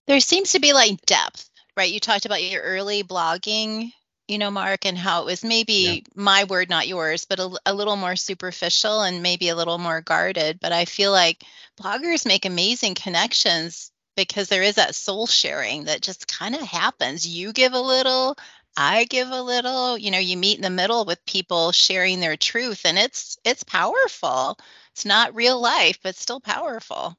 there 0.08 0.20
seems 0.22 0.54
to 0.54 0.60
be 0.60 0.72
like 0.74 1.02
depth, 1.06 1.50
right? 1.76 1.92
You 1.92 2.00
talked 2.00 2.26
about 2.26 2.42
your 2.44 2.62
early 2.62 3.04
blogging, 3.04 3.92
you 4.28 4.38
know, 4.38 4.52
Mark, 4.52 4.86
and 4.86 4.98
how 4.98 5.22
it 5.22 5.26
was 5.26 5.44
maybe 5.44 6.04
my 6.16 6.44
word, 6.46 6.70
not 6.70 6.88
yours, 6.88 7.26
but 7.26 7.40
a, 7.40 7.60
a 7.66 7.74
little 7.74 7.96
more 7.96 8.16
superficial 8.16 9.02
and 9.02 9.24
maybe 9.24 9.50
a 9.50 9.56
little 9.56 9.78
more 9.78 10.02
guarded. 10.02 10.60
But 10.60 10.72
I 10.74 10.86
feel 10.86 11.12
like 11.12 11.44
bloggers 11.80 12.26
make 12.26 12.46
amazing 12.46 12.96
connections 12.96 13.92
because 14.16 14.50
there 14.50 14.63
is 14.63 14.76
that 14.76 14.96
soul 14.96 15.28
sharing 15.28 15.86
that 15.86 16.02
just 16.02 16.28
kind 16.28 16.56
of 16.56 16.62
happens. 16.62 17.28
You 17.28 17.54
give 17.54 17.74
a 17.74 17.80
little, 17.80 18.38
I 18.76 19.06
give 19.06 19.30
a 19.30 19.42
little, 19.42 19.98
you 19.98 20.12
know, 20.12 20.20
you 20.20 20.38
meet 20.38 20.58
in 20.58 20.63
the 20.63 20.70
middle 20.70 21.06
with 21.06 21.26
people 21.26 21.72
sharing 21.72 22.20
their 22.20 22.36
truth 22.38 22.82
and 22.86 22.98
it's 22.98 23.38
it's 23.46 23.63
powerful. 23.63 24.58
It's 24.94 25.06
not 25.06 25.36
real 25.36 25.62
life, 25.62 26.00
but 26.04 26.16
still 26.16 26.40
powerful, 26.42 27.18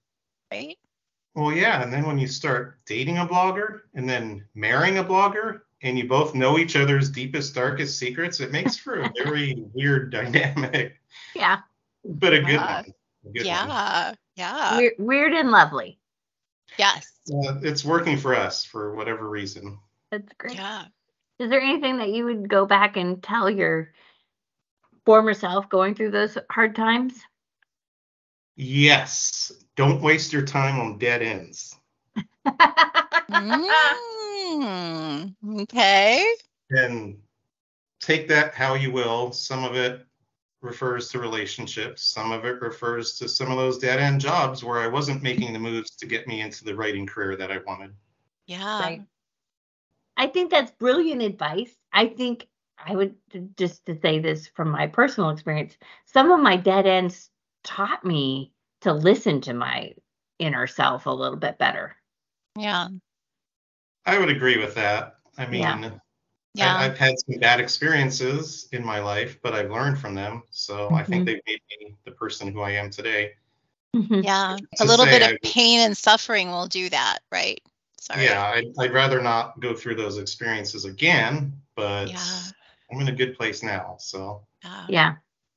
right? 0.52 0.76
Well, 1.34 1.52
yeah, 1.52 1.82
and 1.82 1.92
then 1.92 2.04
when 2.04 2.18
you 2.18 2.26
start 2.26 2.80
dating 2.84 3.18
a 3.18 3.26
blogger 3.26 3.82
and 3.94 4.08
then 4.08 4.44
marrying 4.54 4.98
a 4.98 5.04
blogger 5.04 5.60
and 5.82 5.98
you 5.98 6.08
both 6.08 6.34
know 6.34 6.58
each 6.58 6.76
other's 6.76 7.10
deepest, 7.10 7.54
darkest 7.54 7.98
secrets, 7.98 8.40
it 8.40 8.50
makes 8.52 8.76
for 8.76 9.00
a 9.00 9.12
very 9.24 9.54
weird 9.74 10.10
dynamic, 10.10 11.00
Yeah. 11.34 11.58
but 12.04 12.32
a 12.34 12.40
good 12.40 12.52
Yeah. 12.54 12.74
one. 12.76 12.84
A 13.26 13.28
good 13.30 13.38
one. 13.38 13.46
Yeah. 13.46 14.14
Yeah. 14.36 14.76
Weird, 14.76 14.92
weird 14.98 15.32
and 15.34 15.50
lovely. 15.50 15.98
Yes. 16.78 17.12
Uh, 17.32 17.58
it's 17.62 17.84
working 17.84 18.16
for 18.16 18.34
us 18.34 18.64
for 18.64 18.94
whatever 18.94 19.28
reason. 19.28 19.78
That's 20.10 20.32
great. 20.38 20.54
Yeah. 20.54 20.84
Is 21.38 21.50
there 21.50 21.60
anything 21.60 21.98
that 21.98 22.10
you 22.10 22.24
would 22.24 22.48
go 22.48 22.66
back 22.66 22.96
and 22.96 23.22
tell 23.22 23.48
your 23.48 23.92
former 25.04 25.34
self 25.34 25.68
going 25.68 25.94
through 25.94 26.10
those 26.10 26.36
hard 26.50 26.74
times? 26.74 27.14
Yes, 28.56 29.52
don't 29.76 30.02
waste 30.02 30.32
your 30.32 30.42
time 30.42 30.80
on 30.80 30.98
dead 30.98 31.22
ends. 31.22 31.76
Mm, 34.48 35.34
okay. 35.62 36.34
And 36.70 37.18
take 38.00 38.28
that 38.28 38.54
how 38.54 38.74
you 38.74 38.90
will. 38.90 39.32
Some 39.32 39.64
of 39.64 39.74
it 39.74 40.04
refers 40.60 41.08
to 41.10 41.20
relationships, 41.20 42.02
some 42.02 42.32
of 42.32 42.44
it 42.44 42.60
refers 42.60 43.16
to 43.18 43.28
some 43.28 43.50
of 43.50 43.56
those 43.56 43.78
dead 43.78 44.00
end 44.00 44.20
jobs 44.20 44.64
where 44.64 44.78
I 44.78 44.88
wasn't 44.88 45.22
making 45.22 45.52
the 45.52 45.58
moves 45.58 45.92
to 45.96 46.06
get 46.06 46.26
me 46.26 46.40
into 46.40 46.64
the 46.64 46.74
writing 46.74 47.06
career 47.06 47.36
that 47.36 47.52
I 47.52 47.58
wanted. 47.66 47.94
Yeah. 48.46 48.80
Right. 48.80 49.02
I 50.16 50.26
think 50.26 50.50
that's 50.50 50.72
brilliant 50.72 51.22
advice. 51.22 51.72
I 51.92 52.08
think 52.08 52.48
I 52.76 52.96
would 52.96 53.14
just 53.56 53.86
to 53.86 53.98
say 54.00 54.18
this 54.18 54.48
from 54.48 54.70
my 54.70 54.88
personal 54.88 55.30
experience, 55.30 55.76
some 56.06 56.32
of 56.32 56.40
my 56.40 56.56
dead 56.56 56.86
ends 56.86 57.30
taught 57.62 58.04
me 58.04 58.52
to 58.80 58.92
listen 58.92 59.40
to 59.42 59.54
my 59.54 59.94
inner 60.38 60.66
self 60.66 61.06
a 61.06 61.10
little 61.10 61.36
bit 61.36 61.58
better. 61.58 61.94
Yeah. 62.56 62.88
I 64.08 64.18
would 64.18 64.30
agree 64.30 64.56
with 64.58 64.74
that. 64.74 65.16
I 65.36 65.46
mean, 65.46 65.60
Yeah. 65.60 65.90
Yeah. 66.54 66.76
I, 66.76 66.82
have 66.84 66.98
had 66.98 67.14
some 67.18 67.38
bad 67.38 67.60
experiences 67.60 68.68
in 68.72 68.84
my 68.84 69.00
life, 69.00 69.38
but 69.42 69.54
I've 69.54 69.70
learned 69.70 69.98
from 69.98 70.14
them. 70.14 70.42
So 70.50 70.90
I 70.92 71.04
think 71.04 71.22
Mhm. 71.22 71.26
they've 71.26 71.42
made 71.46 71.60
me 71.80 71.94
the 72.04 72.12
person 72.12 72.50
who 72.52 72.62
I 72.62 72.70
am 72.70 72.90
today. 72.90 73.34
Mhm. 73.94 74.24
yeah. 74.24 74.56
to 74.76 74.82
A 74.82 74.86
little 74.86 75.04
say 75.04 75.18
bit 75.18 75.22
I- 75.22 75.30
of 75.32 75.40
pain 75.42 75.80
and 75.80 75.96
suffering 75.96 76.50
will 76.50 76.66
do 76.66 76.88
that, 76.88 77.18
right? 77.30 77.60
Sorry. 78.00 78.24
Yeah, 78.24 78.42
I'd, 78.44 78.66
I'd 78.78 78.92
rather 78.92 79.20
not 79.20 79.60
go 79.60 79.74
through 79.74 79.96
those 79.96 80.16
experiences 80.18 80.84
again, 80.86 81.52
but 81.76 82.08
Yeah. 82.08 82.42
I'm 82.90 83.00
in 83.02 83.08
a 83.08 83.12
good 83.12 83.36
place 83.36 83.62
now. 83.62 83.96
So 83.98 84.46
Yeah. 84.64 84.86
Yeah. 84.88 85.14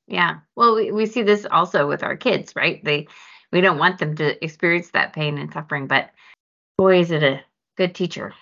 Yeah. 0.08 0.36
Well, 0.56 0.76
we, 0.76 0.92
we 0.92 1.06
see 1.06 1.24
this 1.24 1.46
also 1.50 1.88
with 1.88 2.04
our 2.04 2.18
kids, 2.18 2.54
right? 2.56 2.84
They 2.84 3.08
we 3.52 3.62
don't 3.62 3.78
want 3.80 3.98
them 3.98 4.16
to 4.16 4.44
experience 4.44 4.92
that 4.92 5.14
pain 5.14 5.38
and 5.38 5.52
suffering, 5.52 5.88
but 5.88 6.12
boy, 6.78 7.00
is 7.00 7.12
it 7.12 7.24
a 7.24 7.42
good 7.82 7.96
teacher. 7.96 8.34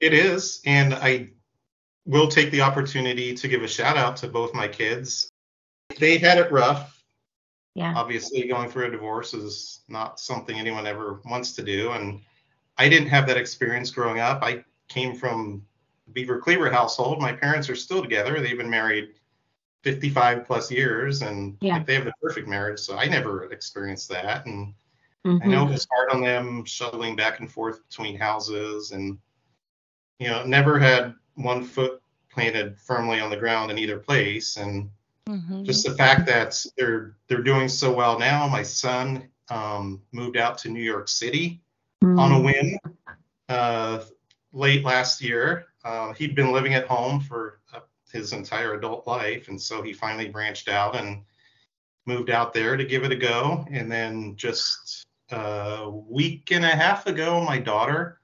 It 0.00 0.12
is. 0.12 0.60
And 0.66 0.92
I 0.92 1.30
will 2.04 2.28
take 2.28 2.50
the 2.50 2.60
opportunity 2.60 3.34
to 3.34 3.48
give 3.48 3.62
a 3.62 3.68
shout 3.68 3.96
out 3.96 4.16
to 4.18 4.28
both 4.28 4.52
my 4.54 4.68
kids. 4.68 5.30
They 5.98 6.18
had 6.18 6.38
it 6.38 6.52
rough. 6.52 7.02
Yeah. 7.74 7.94
Obviously, 7.96 8.46
going 8.48 8.68
through 8.68 8.88
a 8.88 8.90
divorce 8.90 9.32
is 9.32 9.80
not 9.88 10.20
something 10.20 10.58
anyone 10.58 10.86
ever 10.86 11.20
wants 11.24 11.52
to 11.52 11.62
do. 11.62 11.92
And 11.92 12.20
I 12.76 12.88
didn't 12.90 13.08
have 13.08 13.26
that 13.28 13.38
experience 13.38 13.90
growing 13.90 14.20
up. 14.20 14.42
I 14.42 14.62
came 14.88 15.14
from 15.14 15.64
Beaver 16.12 16.38
Cleaver 16.38 16.70
household. 16.70 17.18
My 17.18 17.32
parents 17.32 17.70
are 17.70 17.76
still 17.76 18.02
together. 18.02 18.40
They've 18.40 18.58
been 18.58 18.68
married 18.68 19.14
55 19.84 20.44
plus 20.46 20.70
years 20.70 21.22
and 21.22 21.56
Yeah. 21.62 21.76
like, 21.78 21.86
they 21.86 21.94
have 21.94 22.04
the 22.04 22.12
perfect 22.20 22.46
marriage. 22.46 22.80
So 22.80 22.98
I 22.98 23.06
never 23.06 23.50
experienced 23.52 24.10
that. 24.10 24.44
And 24.44 24.74
I 25.24 25.28
Mhm. 25.28 25.50
know 25.50 25.68
it 25.68 25.72
was 25.72 25.86
hard 25.92 26.10
on 26.10 26.20
them 26.20 26.64
shuttling 26.64 27.14
back 27.14 27.40
and 27.40 27.50
forth 27.50 27.86
between 27.88 28.18
houses 28.18 28.90
and, 28.90 29.18
you 30.18 30.28
know, 30.28 30.44
never 30.44 30.78
had 30.78 31.14
one 31.34 31.64
foot 31.64 32.02
planted 32.30 32.78
firmly 32.80 33.20
on 33.20 33.30
the 33.30 33.36
ground 33.36 33.70
in 33.70 33.78
either 33.78 33.98
place. 33.98 34.56
And 34.56 34.90
Mhm. 35.28 35.64
just 35.64 35.86
the 35.86 35.94
fact 35.94 36.26
that 36.26 36.64
they're 36.76 37.16
they're 37.28 37.42
doing 37.42 37.68
so 37.68 37.92
well 37.92 38.18
now. 38.18 38.48
My 38.48 38.62
son 38.62 39.28
um, 39.48 40.02
moved 40.12 40.36
out 40.36 40.58
to 40.58 40.68
New 40.70 40.82
York 40.82 41.08
City 41.08 41.60
on 42.02 42.32
a 42.32 42.36
Mm. 42.36 42.44
whim 42.44 42.78
uh, 43.48 44.04
late 44.52 44.84
last 44.84 45.20
year. 45.20 45.66
Uh, 45.84 46.12
he'd 46.14 46.34
been 46.34 46.52
living 46.52 46.74
at 46.74 46.86
home 46.86 47.20
for 47.20 47.60
uh, 47.72 47.80
his 48.10 48.32
entire 48.32 48.74
adult 48.74 49.06
life, 49.06 49.48
and 49.48 49.60
so 49.60 49.82
he 49.82 49.92
finally 49.92 50.28
branched 50.28 50.68
out 50.68 50.96
and 50.96 51.24
moved 52.06 52.30
out 52.30 52.52
there 52.52 52.76
to 52.76 52.84
give 52.84 53.04
it 53.04 53.12
a 53.12 53.16
go. 53.16 53.66
And 53.70 53.90
then 53.90 54.36
just 54.36 55.04
a 55.32 55.90
week 55.90 56.50
and 56.52 56.64
a 56.64 56.68
half 56.68 57.06
ago, 57.06 57.40
my 57.42 57.58
daughter 57.58 58.20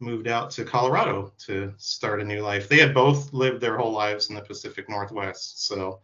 moved 0.00 0.26
out 0.26 0.50
to 0.50 0.64
Colorado 0.64 1.32
to 1.46 1.72
start 1.76 2.20
a 2.20 2.24
new 2.24 2.40
life. 2.40 2.68
They 2.68 2.78
had 2.78 2.92
both 2.92 3.32
lived 3.32 3.60
their 3.60 3.76
whole 3.76 3.92
lives 3.92 4.28
in 4.28 4.34
the 4.34 4.42
Pacific 4.42 4.88
Northwest, 4.88 5.66
so 5.66 6.00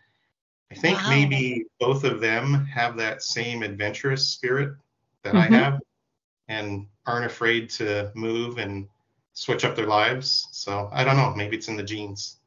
I 0.71 0.75
think 0.75 0.99
Wow. 0.99 1.09
maybe 1.09 1.65
both 1.81 2.05
of 2.05 2.21
them 2.21 2.67
have 2.67 2.97
that 2.99 3.23
same 3.23 3.63
adventurous 3.63 4.27
spirit 4.29 4.77
that 5.23 5.35
I 5.35 5.49
Mhm. 5.49 5.53
have 5.53 5.81
and 6.49 6.87
aren't 7.07 7.27
afraid 7.27 7.71
to 7.71 8.13
move 8.15 8.59
and 8.59 8.89
switch 9.33 9.65
up 9.65 9.75
their 9.77 9.87
lives. 9.87 10.49
So 10.53 10.89
I 10.93 11.05
don't 11.05 11.17
know, 11.17 11.35
maybe 11.35 11.57
it's 11.57 11.69
in 11.69 11.77
the 11.77 11.83
genes. 11.83 12.39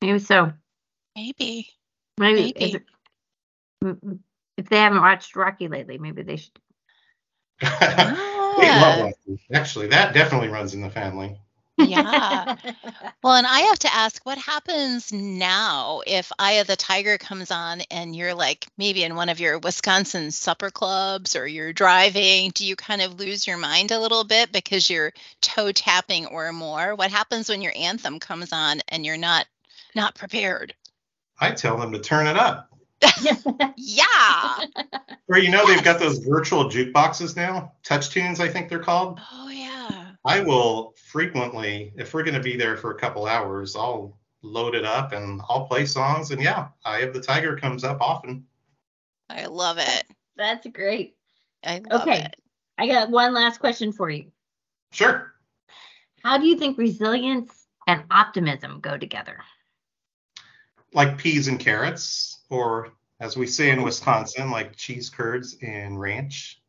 Maybe 0.00 0.18
so. 0.18 0.52
Maybe. 1.14 1.68
Maybe, 2.18 2.40
Maybe. 2.40 2.64
is 2.64 2.74
it- 2.76 2.86
mm, 3.84 4.18
if 4.56 4.68
they 4.68 4.78
haven't 4.78 5.02
watched 5.02 5.36
Rocky 5.36 5.68
lately, 5.68 5.98
maybe 5.98 6.22
they 6.22 6.36
should. 6.36 6.58
they 7.60 7.68
love 7.68 9.02
Rocky. 9.02 9.40
Actually, 9.52 9.88
that 9.88 10.14
definitely 10.14 10.48
runs 10.48 10.74
in 10.74 10.82
the 10.82 10.90
family. 10.90 11.38
Yeah. 11.78 12.56
Well, 13.22 13.34
and 13.34 13.46
I 13.46 13.60
have 13.60 13.78
to 13.80 13.92
ask, 13.92 14.24
what 14.24 14.38
happens 14.38 15.12
now 15.12 16.00
if 16.06 16.30
Eye 16.38 16.60
of 16.60 16.68
the 16.68 16.76
Tiger 16.76 17.18
comes 17.18 17.50
on 17.50 17.80
and 17.90 18.14
you're 18.14 18.34
like 18.34 18.68
maybe 18.78 19.02
in 19.02 19.16
one 19.16 19.28
of 19.28 19.40
your 19.40 19.58
Wisconsin 19.58 20.30
supper 20.30 20.70
clubs 20.70 21.34
or 21.34 21.44
you're 21.44 21.72
driving? 21.72 22.52
Do 22.54 22.64
you 22.64 22.76
kind 22.76 23.02
of 23.02 23.18
lose 23.18 23.48
your 23.48 23.56
mind 23.56 23.90
a 23.90 23.98
little 23.98 24.22
bit 24.22 24.52
because 24.52 24.88
you're 24.88 25.12
toe 25.40 25.72
tapping 25.72 26.26
or 26.26 26.52
more? 26.52 26.94
What 26.94 27.10
happens 27.10 27.48
when 27.48 27.62
your 27.62 27.72
anthem 27.74 28.20
comes 28.20 28.52
on 28.52 28.80
and 28.86 29.04
you're 29.04 29.16
not 29.16 29.46
not 29.96 30.14
prepared? 30.14 30.72
I 31.40 31.50
tell 31.50 31.76
them 31.76 31.90
to 31.92 31.98
turn 31.98 32.28
it 32.28 32.36
up. 32.36 32.75
Yeah. 33.76 34.64
Or 35.28 35.38
you 35.38 35.50
know, 35.50 35.66
they've 35.66 35.82
got 35.82 35.98
those 35.98 36.18
virtual 36.20 36.70
jukeboxes 36.70 37.34
now, 37.34 37.72
touch 37.82 38.10
tunes, 38.10 38.38
I 38.38 38.46
think 38.46 38.68
they're 38.68 38.78
called. 38.78 39.18
Oh 39.32 39.48
yeah. 39.48 40.12
I 40.24 40.40
will 40.40 40.94
frequently, 41.10 41.92
if 41.96 42.14
we're 42.14 42.22
going 42.22 42.36
to 42.36 42.40
be 42.40 42.56
there 42.56 42.76
for 42.76 42.92
a 42.92 42.98
couple 42.98 43.26
hours, 43.26 43.74
I'll 43.74 44.16
load 44.42 44.76
it 44.76 44.84
up 44.84 45.10
and 45.12 45.40
I'll 45.48 45.66
play 45.66 45.84
songs. 45.84 46.30
And 46.30 46.40
yeah, 46.40 46.68
Eye 46.84 47.00
of 47.00 47.12
the 47.12 47.20
Tiger 47.20 47.56
comes 47.56 47.82
up 47.82 48.00
often. 48.00 48.46
I 49.28 49.46
love 49.46 49.78
it. 49.78 50.04
That's 50.36 50.64
great. 50.68 51.16
I 51.64 51.80
love 51.90 52.02
Okay. 52.02 52.22
it. 52.22 52.36
I 52.78 52.86
got 52.86 53.10
one 53.10 53.34
last 53.34 53.58
question 53.58 53.92
for 53.92 54.08
you. 54.08 54.30
Sure. 54.92 55.32
How 56.22 56.38
do 56.38 56.46
you 56.46 56.56
think 56.56 56.78
resilience 56.78 57.66
and 57.88 58.04
optimism 58.12 58.78
go 58.80 58.96
together? 58.96 59.40
Like 60.92 61.18
peas 61.18 61.48
and 61.48 61.58
carrots, 61.58 62.35
or 62.50 62.92
as 63.20 63.36
we 63.36 63.46
say 63.46 63.70
in 63.70 63.82
Wisconsin, 63.82 64.50
like 64.50 64.76
cheese 64.76 65.08
curds 65.10 65.56
and 65.62 65.98
ranch. 65.98 66.60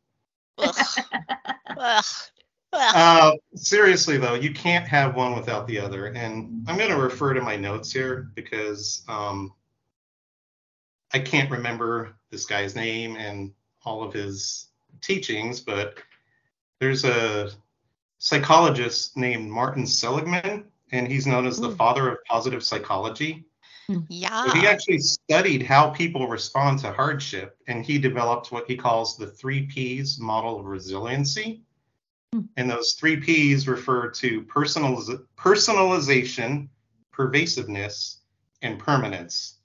Uh, 2.73 3.31
seriously 3.55 4.17
though, 4.17 4.33
you 4.33 4.53
can't 4.53 4.87
have 4.87 5.15
one 5.15 5.35
without 5.35 5.67
the 5.67 5.79
other. 5.79 6.07
And 6.07 6.63
I'm 6.67 6.77
going 6.77 6.89
to 6.89 6.97
refer 6.97 7.33
to 7.33 7.41
my 7.41 7.55
notes 7.55 7.91
here 7.91 8.29
because 8.35 9.03
um, 9.07 9.53
I 11.13 11.19
can't 11.19 11.49
remember 11.49 12.15
this 12.29 12.45
guy's 12.45 12.75
name 12.75 13.15
and 13.15 13.53
all 13.85 14.03
of 14.03 14.13
his 14.13 14.67
teachings, 15.01 15.59
but 15.61 15.97
there's 16.79 17.05
a 17.05 17.51
psychologist 18.19 19.15
named 19.15 19.49
Martin 19.49 19.85
Seligman, 19.87 20.65
and 20.91 21.07
he's 21.07 21.27
known 21.27 21.47
as 21.47 21.59
the 21.59 21.69
Hmm. 21.69 21.75
father 21.75 22.09
of 22.09 22.17
positive 22.25 22.63
psychology. 22.63 23.45
Yeah. 24.09 24.45
So 24.45 24.59
he 24.59 24.67
actually 24.67 24.99
studied 24.99 25.63
how 25.63 25.89
people 25.89 26.27
respond 26.27 26.79
to 26.79 26.91
hardship, 26.91 27.57
and 27.67 27.85
he 27.85 27.97
developed 27.97 28.51
what 28.51 28.67
he 28.67 28.75
calls 28.75 29.17
the 29.17 29.27
three 29.27 29.65
P's 29.65 30.19
model 30.19 30.59
of 30.59 30.65
resiliency. 30.65 31.61
Hmm. 32.33 32.41
And 32.57 32.69
those 32.69 32.93
three 32.93 33.17
P's 33.17 33.67
refer 33.67 34.09
to 34.11 34.41
personaliz- 34.43 35.23
personalization, 35.37 36.67
pervasiveness, 37.11 38.17
and 38.61 38.79
permanence. 38.79 39.59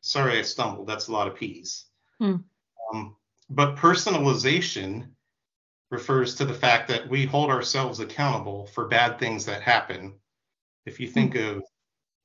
Sorry, 0.00 0.38
I 0.38 0.42
stumbled. 0.42 0.86
That's 0.86 1.08
a 1.08 1.12
lot 1.12 1.28
of 1.28 1.36
P's. 1.36 1.86
Hmm. 2.18 2.36
Um, 2.92 3.16
but 3.50 3.76
personalization 3.76 5.08
refers 5.90 6.34
to 6.36 6.44
the 6.44 6.54
fact 6.54 6.88
that 6.88 7.08
we 7.08 7.26
hold 7.26 7.50
ourselves 7.50 8.00
accountable 8.00 8.66
for 8.66 8.88
bad 8.88 9.18
things 9.18 9.44
that 9.46 9.62
happen. 9.62 10.14
If 10.84 10.98
you 10.98 11.08
think 11.08 11.34
of 11.34 11.62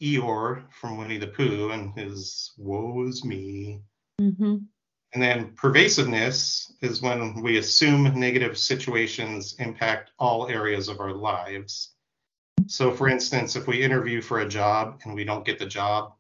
Eeyore 0.01 0.63
from 0.71 0.97
Winnie 0.97 1.17
the 1.17 1.27
Pooh 1.27 1.71
and 1.71 1.93
his 1.97 2.51
woe 2.57 3.07
is 3.07 3.23
me. 3.23 3.81
Mm-hmm. 4.19 4.57
And 5.13 5.21
then 5.21 5.53
pervasiveness 5.55 6.71
is 6.81 7.01
when 7.01 7.41
we 7.41 7.57
assume 7.57 8.17
negative 8.17 8.57
situations 8.57 9.55
impact 9.59 10.11
all 10.17 10.47
areas 10.47 10.87
of 10.87 10.99
our 10.99 11.13
lives. 11.13 11.93
So, 12.67 12.91
for 12.91 13.09
instance, 13.09 13.55
if 13.55 13.67
we 13.67 13.83
interview 13.83 14.21
for 14.21 14.39
a 14.39 14.47
job 14.47 15.01
and 15.03 15.13
we 15.13 15.25
don't 15.25 15.45
get 15.45 15.59
the 15.59 15.65
job, 15.65 16.13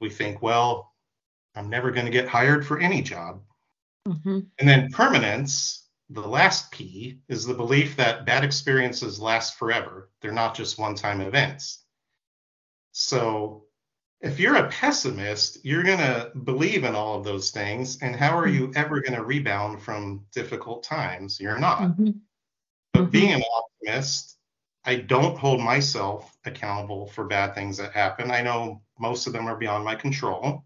we 0.00 0.10
think, 0.10 0.42
well, 0.42 0.92
I'm 1.54 1.70
never 1.70 1.90
going 1.90 2.06
to 2.06 2.12
get 2.12 2.28
hired 2.28 2.66
for 2.66 2.80
any 2.80 3.02
job. 3.02 3.42
Mm-hmm. 4.08 4.40
And 4.58 4.68
then 4.68 4.90
permanence, 4.90 5.86
the 6.08 6.26
last 6.26 6.70
P, 6.72 7.20
is 7.28 7.46
the 7.46 7.54
belief 7.54 7.96
that 7.96 8.26
bad 8.26 8.42
experiences 8.42 9.20
last 9.20 9.56
forever. 9.56 10.10
They're 10.20 10.32
not 10.32 10.54
just 10.54 10.78
one 10.78 10.94
time 10.94 11.20
events. 11.20 11.84
So 12.92 13.64
if 14.20 14.38
you're 14.38 14.56
a 14.56 14.68
pessimist, 14.68 15.64
you're 15.64 15.82
going 15.82 15.98
to 15.98 16.32
believe 16.44 16.84
in 16.84 16.94
all 16.94 17.18
of 17.18 17.24
those 17.24 17.50
things. 17.50 17.98
And 18.02 18.14
how 18.14 18.36
are 18.36 18.48
you 18.48 18.70
ever 18.74 19.00
going 19.00 19.14
to 19.14 19.24
rebound 19.24 19.82
from 19.82 20.26
difficult 20.32 20.82
times? 20.82 21.40
You're 21.40 21.58
not. 21.58 21.82
Mm-hmm. 21.82 22.10
But 22.92 23.04
Mhm. 23.04 23.10
being 23.10 23.32
an 23.32 23.42
optimist, 23.54 24.36
I 24.84 24.96
don't 24.96 25.38
hold 25.38 25.60
myself 25.60 26.36
accountable 26.44 27.06
for 27.06 27.24
bad 27.24 27.54
things 27.54 27.76
that 27.78 27.92
happen. 27.92 28.30
I 28.30 28.42
know 28.42 28.82
most 28.98 29.26
of 29.26 29.32
them 29.32 29.46
are 29.46 29.56
beyond 29.56 29.84
my 29.84 29.94
control. 29.94 30.64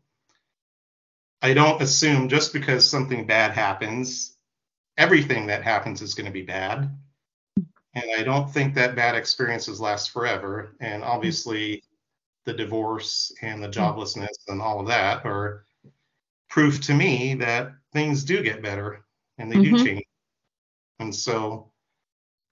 I 1.43 1.53
don't 1.53 1.83
assume 1.83 2.29
just 2.29 2.53
because 2.53 2.89
something 2.89 3.27
bad 3.27 3.53
happens, 3.53 4.37
everything 4.97 5.47
that 5.49 5.63
happens 5.63 6.01
is 6.01 6.15
going 6.15 6.27
to 6.27 6.33
be 6.33 6.43
bad. 6.43 6.97
And 7.95 8.05
I 8.17 8.23
don't 8.23 8.51
think 8.51 8.75
that 8.75 8.97
bad 8.97 9.15
experiences 9.15 9.81
last 9.81 10.11
forever. 10.11 10.75
And 10.81 11.05
obviously, 11.05 11.85
the 12.45 12.53
divorce 12.53 13.33
and 13.43 13.63
the 13.63 13.69
joblessness 13.69 14.49
and 14.49 14.61
all 14.61 14.81
of 14.81 14.87
that 14.87 15.25
are 15.25 15.65
proof 16.49 16.81
to 16.83 16.95
me 16.95 17.35
that 17.35 17.73
things 17.93 18.25
do 18.25 18.43
get 18.43 18.63
better 18.63 19.05
and 19.39 19.51
they 19.51 19.57
Mhm. 19.57 19.63
do 19.79 19.85
change. 19.85 20.05
And 21.01 21.15
so 21.15 21.73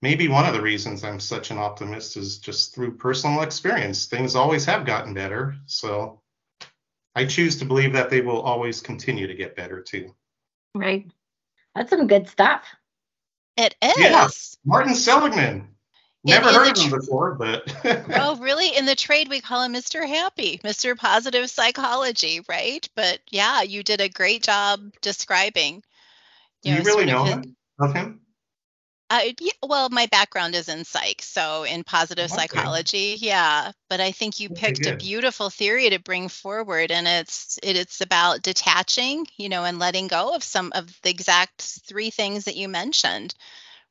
maybe 0.01 0.29
one 0.29 0.47
of 0.47 0.55
the 0.55 0.61
reasons 0.63 1.05
I'm 1.05 1.21
such 1.21 1.51
an 1.51 1.59
optimist 1.59 2.17
is 2.17 2.39
just 2.39 2.75
through 2.75 2.97
personal 2.97 3.43
experience. 3.43 4.07
Things 4.07 4.35
always 4.35 4.65
have 4.65 4.85
gotten 4.87 5.15
better. 5.15 5.57
So 5.67 6.21
I 7.15 7.27
choose 7.27 7.59
to 7.59 7.65
believe 7.65 7.93
that 7.93 8.11
they 8.11 8.23
will 8.23 8.41
always 8.41 8.81
continue 8.81 9.27
to 9.27 9.35
get 9.35 9.55
better 9.55 9.81
too. 9.83 10.15
Right. 10.75 11.11
That's 11.75 11.91
some 11.91 12.07
good 12.07 12.29
stuff. 12.29 12.65
It 13.57 13.77
is. 13.83 13.95
Yeah. 13.99 14.29
Martin 14.65 14.95
Seligman. 14.95 15.72
Never 16.25 16.49
in 16.49 16.55
heard 16.55 16.77
the 16.77 16.81
of 16.81 16.93
him 16.93 16.99
before, 17.01 17.35
but 17.35 17.65
oh, 18.15 18.37
really? 18.37 18.77
In 18.77 18.87
the 18.87 18.95
trade, 18.95 19.29
we 19.29 19.41
call 19.41 19.63
him 19.63 19.73
Mr. 19.75 20.07
Happy, 20.07 20.59
Mr. 20.65 20.97
Positive 20.97 21.49
Psychology, 21.51 22.41
right? 22.49 22.89
But 22.95 23.21
yeah, 23.31 23.63
you 23.63 23.83
did 23.83 24.01
a 24.01 24.09
great 24.09 24.43
job 24.45 24.93
describing. 25.01 25.83
do 26.63 26.71
you 26.71 26.77
know, 26.77 26.85
really 26.85 27.07
sort 27.07 27.09
of 27.09 27.15
know 27.15 27.25
him? 27.25 27.57
Of 27.81 27.95
him? 27.95 28.21
Uh, 29.11 29.33
yeah, 29.41 29.53
well, 29.63 29.91
my 29.91 30.07
background 30.07 30.55
is 30.55 30.69
in 30.71 30.85
psych, 30.87 31.21
so 31.21 31.65
in 31.65 31.85
positive 31.85 32.33
Okay. 32.33 32.37
psychology, 32.37 33.17
yeah. 33.21 33.73
But 33.91 34.01
I 34.01 34.11
think 34.13 34.41
you 34.41 34.49
picked 34.49 34.87
a 34.87 34.97
beautiful 34.97 35.51
theory 35.51 35.91
to 35.91 35.99
bring 35.99 36.29
forward, 36.29 36.91
and 36.91 37.07
it's 37.07 37.59
it, 37.63 37.77
it's 37.77 38.01
about 38.01 38.41
detaching, 38.43 39.27
you 39.37 39.51
know, 39.51 39.65
and 39.65 39.79
letting 39.79 40.07
go 40.09 40.35
of 40.35 40.43
some 40.43 40.73
of 40.75 40.89
the 41.03 41.11
exact 41.11 41.61
three 41.87 42.09
things 42.11 42.47
that 42.47 42.57
you 42.57 42.69
mentioned, 42.69 43.35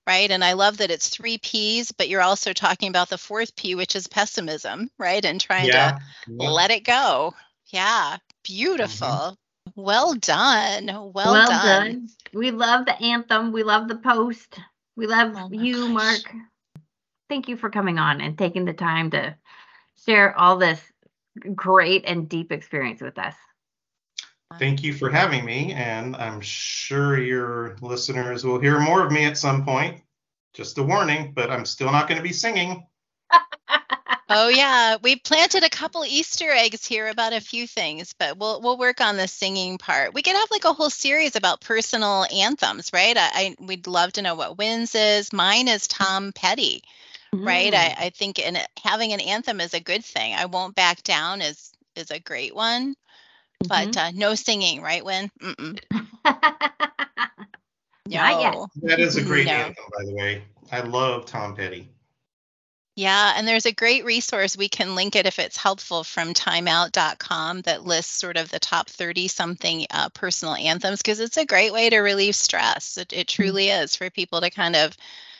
right? 0.07 0.29
And 0.31 0.43
I 0.43 0.53
love 0.53 0.77
that 0.77 0.91
it's 0.91 1.09
three 1.09 1.37
P's, 1.37 1.91
but 1.91 2.09
you're 2.09 2.21
also 2.21 2.53
talking 2.53 2.89
about 2.89 3.09
the 3.09 3.17
fourth 3.17 3.55
P, 3.55 3.75
which 3.75 3.95
is 3.95 4.07
pessimism, 4.07 4.89
right? 4.97 5.23
And 5.23 5.39
trying 5.39 5.67
Yeah. 5.67 5.97
to 5.97 6.03
yeah. 6.27 6.49
let 6.49 6.71
it 6.71 6.83
go. 6.83 7.33
Yeah, 7.67 8.17
beautiful. 8.43 9.07
Mm-hmm. 9.07 9.35
Well 9.75 10.13
done. 10.15 10.87
Well, 10.87 11.11
well 11.13 11.45
done. 11.45 11.91
done. 11.91 12.09
We 12.33 12.51
love 12.51 12.85
the 12.85 12.99
anthem. 13.01 13.51
We 13.51 13.63
love 13.63 13.87
the 13.87 13.95
post. 13.97 14.59
We 14.95 15.07
love 15.07 15.33
Oh 15.35 15.49
you, 15.51 15.73
gosh. 15.73 15.89
Mark. 15.89 16.33
Thank 17.29 17.47
you 17.47 17.55
for 17.55 17.69
coming 17.69 17.97
on 17.97 18.19
and 18.21 18.37
taking 18.37 18.65
the 18.65 18.73
time 18.73 19.11
to 19.11 19.35
share 20.05 20.37
all 20.37 20.57
this 20.57 20.81
great 21.55 22.03
and 22.05 22.27
deep 22.27 22.51
experience 22.51 23.01
with 23.01 23.17
us. 23.17 23.35
Thank 24.59 24.83
you 24.83 24.93
for 24.93 25.09
having 25.09 25.45
me, 25.45 25.73
and 25.73 26.15
I'm 26.15 26.41
sure 26.41 27.19
your 27.19 27.75
listeners 27.81 28.45
will 28.45 28.59
hear 28.59 28.79
more 28.79 29.05
of 29.05 29.11
me 29.11 29.25
at 29.25 29.37
some 29.37 29.65
point. 29.65 30.01
Just 30.53 30.77
a 30.77 30.83
warning, 30.83 31.33
but 31.33 31.49
I'm 31.49 31.65
still 31.65 31.91
not 31.91 32.07
going 32.07 32.17
to 32.17 32.27
be 32.27 32.33
singing. 32.33 32.85
Oh 34.33 34.47
yeah, 34.47 34.95
we 35.01 35.17
planted 35.17 35.65
a 35.65 35.69
couple 35.69 36.05
Easter 36.05 36.49
eggs 36.51 36.85
here 36.85 37.09
about 37.09 37.33
a 37.33 37.41
few 37.41 37.67
things, 37.67 38.13
but 38.17 38.37
we'll 38.37 38.61
we'll 38.61 38.77
work 38.77 39.01
on 39.01 39.17
the 39.17 39.27
singing 39.27 39.77
part. 39.77 40.13
We 40.13 40.21
could 40.21 40.37
have 40.37 40.49
like 40.49 40.63
a 40.63 40.71
whole 40.71 40.89
series 40.89 41.35
about 41.35 41.59
personal 41.59 42.25
anthems, 42.33 42.91
right? 42.93 43.17
I, 43.17 43.29
I 43.33 43.55
we'd 43.59 43.87
love 43.87 44.13
to 44.13 44.21
know 44.21 44.35
what 44.35 44.57
Wynne's 44.57 44.95
is. 44.95 45.33
Mine 45.33 45.67
is 45.67 45.85
Tom 45.85 46.31
Petty, 46.33 46.81
right? 47.33 47.73
Mm. 47.73 47.77
I, 47.77 47.95
I 48.05 48.09
think 48.11 48.39
in 48.39 48.57
having 48.81 49.11
an 49.11 49.19
anthem 49.19 49.59
is 49.59 49.73
a 49.73 49.81
good 49.81 50.05
thing. 50.05 50.33
I 50.33 50.45
won't 50.45 50.75
back 50.75 51.03
down 51.03 51.41
is 51.41 51.73
is 51.97 52.09
a 52.09 52.19
great 52.19 52.55
one, 52.55 52.95
but 53.67 53.89
Mhm. 53.89 53.97
uh, 53.97 54.11
no 54.13 54.35
singing, 54.35 54.81
right? 54.81 55.03
Wynne? 55.03 55.29
Mm-mm. 55.41 55.79
Not 58.07 58.41
yet. 58.41 58.53
No. 58.53 58.67
That 58.83 58.99
is 58.99 59.15
a 59.15 59.23
great 59.23 59.45
No. 59.47 59.53
anthem, 59.53 59.85
by 59.97 60.05
the 60.05 60.13
way. 60.15 60.43
I 60.71 60.81
love 60.81 61.25
Tom 61.25 61.55
Petty. 61.55 61.89
Yeah, 62.97 63.33
and 63.37 63.47
there's 63.47 63.65
a 63.65 63.71
great 63.71 64.03
resource. 64.03 64.57
We 64.57 64.67
can 64.67 64.95
link 64.95 65.15
it 65.15 65.25
if 65.25 65.39
it's 65.39 65.55
helpful 65.55 66.03
from 66.03 66.33
timeout.com 66.33 67.61
that 67.61 67.85
lists 67.85 68.13
sort 68.13 68.35
of 68.35 68.49
the 68.51 68.59
top 68.59 68.89
30 68.89 69.29
something 69.29 69.85
uh, 69.91 70.09
personal 70.09 70.55
anthems 70.55 70.99
because 71.01 71.21
it's 71.21 71.37
a 71.37 71.45
great 71.45 71.71
way 71.71 71.89
to 71.89 71.99
relieve 71.99 72.35
stress. 72.35 72.97
It, 72.97 73.13
it 73.13 73.27
truly 73.29 73.69
is 73.69 73.95
for 73.95 74.09
people 74.09 74.41
to 74.41 74.49
kind 74.49 74.75
of 74.75 74.95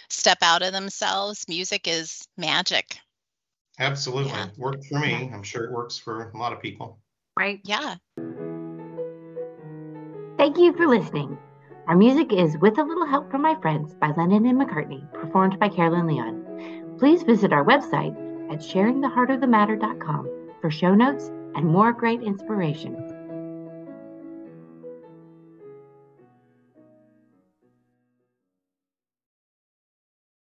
step 0.10 0.38
out 0.42 0.62
of 0.62 0.72
themselves. 0.72 1.46
Music 1.50 1.88
is 1.90 2.26
magic. 2.38 2.98
Absolutely. 3.80 4.32
Yeah. 4.32 4.48
Worked 4.58 4.86
for 4.86 5.00
me. 5.00 5.30
I'm 5.34 5.44
sure 5.44 5.66
it 5.66 5.72
works 5.72 5.98
for 5.98 6.30
a 6.30 6.38
lot 6.38 6.54
of 6.54 6.62
people. 6.62 7.00
Right? 7.42 7.62
Yeah. 7.64 7.96
Thank 10.38 10.58
you 10.58 10.74
for 10.74 10.88
listening. 10.88 11.38
Our 11.88 11.96
music 11.96 12.32
is 12.32 12.58
With 12.60 12.78
a 12.78 12.84
Little 12.84 13.08
Help 13.08 13.32
from 13.32 13.42
My 13.42 13.56
Friends 13.62 13.96
by 13.96 14.12
Lennon 14.16 14.46
and 14.46 14.62
McCartney, 14.62 15.12
performed 15.12 15.60
by 15.60 15.70
Carolyn 15.70 16.06
Leon. 16.06 16.98
Please 17.00 17.24
visit 17.24 17.52
our 17.52 17.66
website 17.66 18.16
at 18.52 18.60
sharingtheheartofthematter.com 18.60 20.30
for 20.62 20.70
show 20.70 20.94
notes 20.94 21.32
and 21.56 21.66
more 21.66 21.92
great 21.92 22.22
inspiration. 22.22 23.11